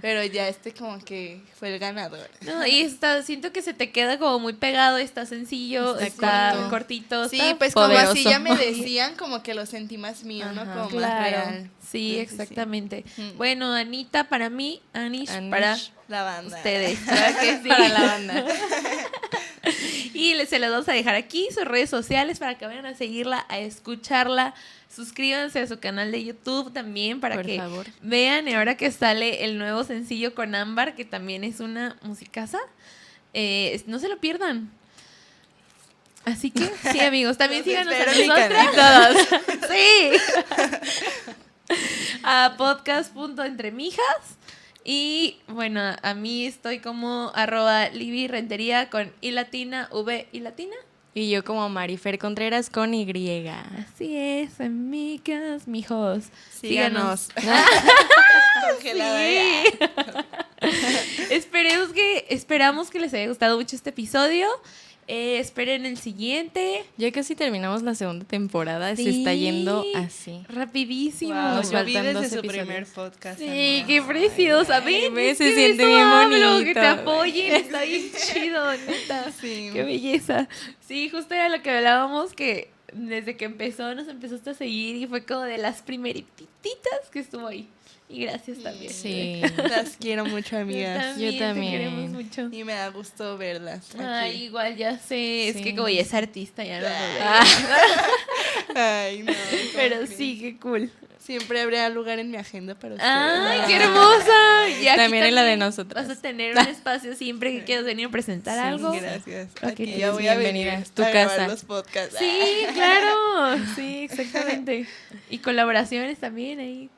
[0.02, 2.28] pero ya este como que fue el ganador.
[2.41, 7.30] No, y está, siento que se te queda como muy pegado, está sencillo, está, cortito.
[7.30, 10.66] Sí, pues como así ya me decían, como que lo sentí más mío, ¿no?
[10.66, 11.70] Como más real.
[11.91, 13.06] Sí, exactamente.
[13.38, 15.78] Bueno, Anita para mí, Anish, para
[16.08, 16.58] la banda.
[16.58, 16.98] Ustedes,
[17.68, 18.46] para la banda.
[20.16, 23.45] y se las vamos a dejar aquí sus redes sociales para que vayan a seguirla,
[23.49, 24.53] a escucharla
[24.95, 27.61] Suscríbanse a su canal de YouTube también para que
[28.01, 28.47] vean.
[28.47, 32.59] Y ahora que sale el nuevo sencillo con Ámbar, que también es una musicaza,
[33.34, 34.72] eh, no se lo pierdan.
[36.24, 38.72] Así que, sí, amigos, también síganos a nosotras.
[38.74, 39.70] todos.
[39.70, 40.11] sí.
[42.24, 44.05] a podcast.entremijas.
[44.88, 50.76] Y bueno, a mí estoy como arroba Libby Rentería con I latina, V y latina.
[51.16, 53.48] Y yo como Marifer Contreras con Y.
[53.48, 56.26] Así es, amigas, mijos.
[56.52, 57.30] Síganos.
[61.32, 64.48] Esperemos que, esperamos que les haya gustado mucho este episodio.
[65.08, 66.84] Eh, esperen el siguiente.
[66.97, 68.95] Ya casi terminamos la segunda temporada.
[68.95, 70.41] Se está yendo así.
[70.49, 71.34] Rapidísimo.
[71.36, 73.38] Nos faltan dos su primer podcast.
[73.38, 74.80] Sí, qué preciosa.
[74.80, 76.64] Ven, se siente bien bonito.
[76.64, 77.56] Que te apoyen.
[77.56, 79.32] Está bien chido, neta.
[79.32, 79.70] Sí.
[79.74, 80.47] Qué belleza.
[80.80, 85.06] Sí, justo era lo que hablábamos que desde que empezó nos empezaste a seguir y
[85.06, 87.68] fue como de las primeritas que estuvo ahí.
[88.08, 88.93] Y gracias también.
[88.93, 89.41] Sí.
[89.58, 91.18] Las quiero mucho, amigas.
[91.18, 91.72] Yo también.
[91.72, 92.49] Te queremos mucho.
[92.51, 93.95] Y me da gusto verlas.
[93.97, 95.49] Ay, igual ya sé.
[95.49, 99.34] Es que como ya es artista, ya no lo Ay, no.
[99.76, 100.91] Pero sí, qué cool.
[101.18, 103.12] Siempre habrá lugar en mi agenda para ustedes.
[103.12, 104.70] ¡Ay, qué hermosa!
[104.80, 106.08] Y también en la de nosotras.
[106.08, 108.91] Vas a tener un espacio siempre que quieras venir a presentar algo.
[108.91, 109.49] Gracias.
[109.64, 111.47] Aquí ya voy a venir a tu casa.
[111.47, 112.16] los podcasts.
[112.20, 113.58] Sí, claro.
[113.76, 114.86] Sí, exactamente.
[115.32, 116.91] Y colaboraciones también ahí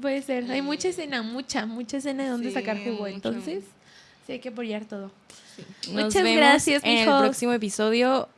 [0.00, 0.50] puede ser.
[0.50, 3.06] Hay mucha escena, mucha, mucha escena de dónde sacar jugo.
[3.06, 3.64] Entonces,
[4.26, 5.10] sí hay que apoyar todo.
[5.90, 8.28] Muchas gracias, En el próximo episodio.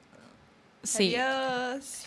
[0.82, 1.14] Sí.
[1.16, 2.04] Adiós.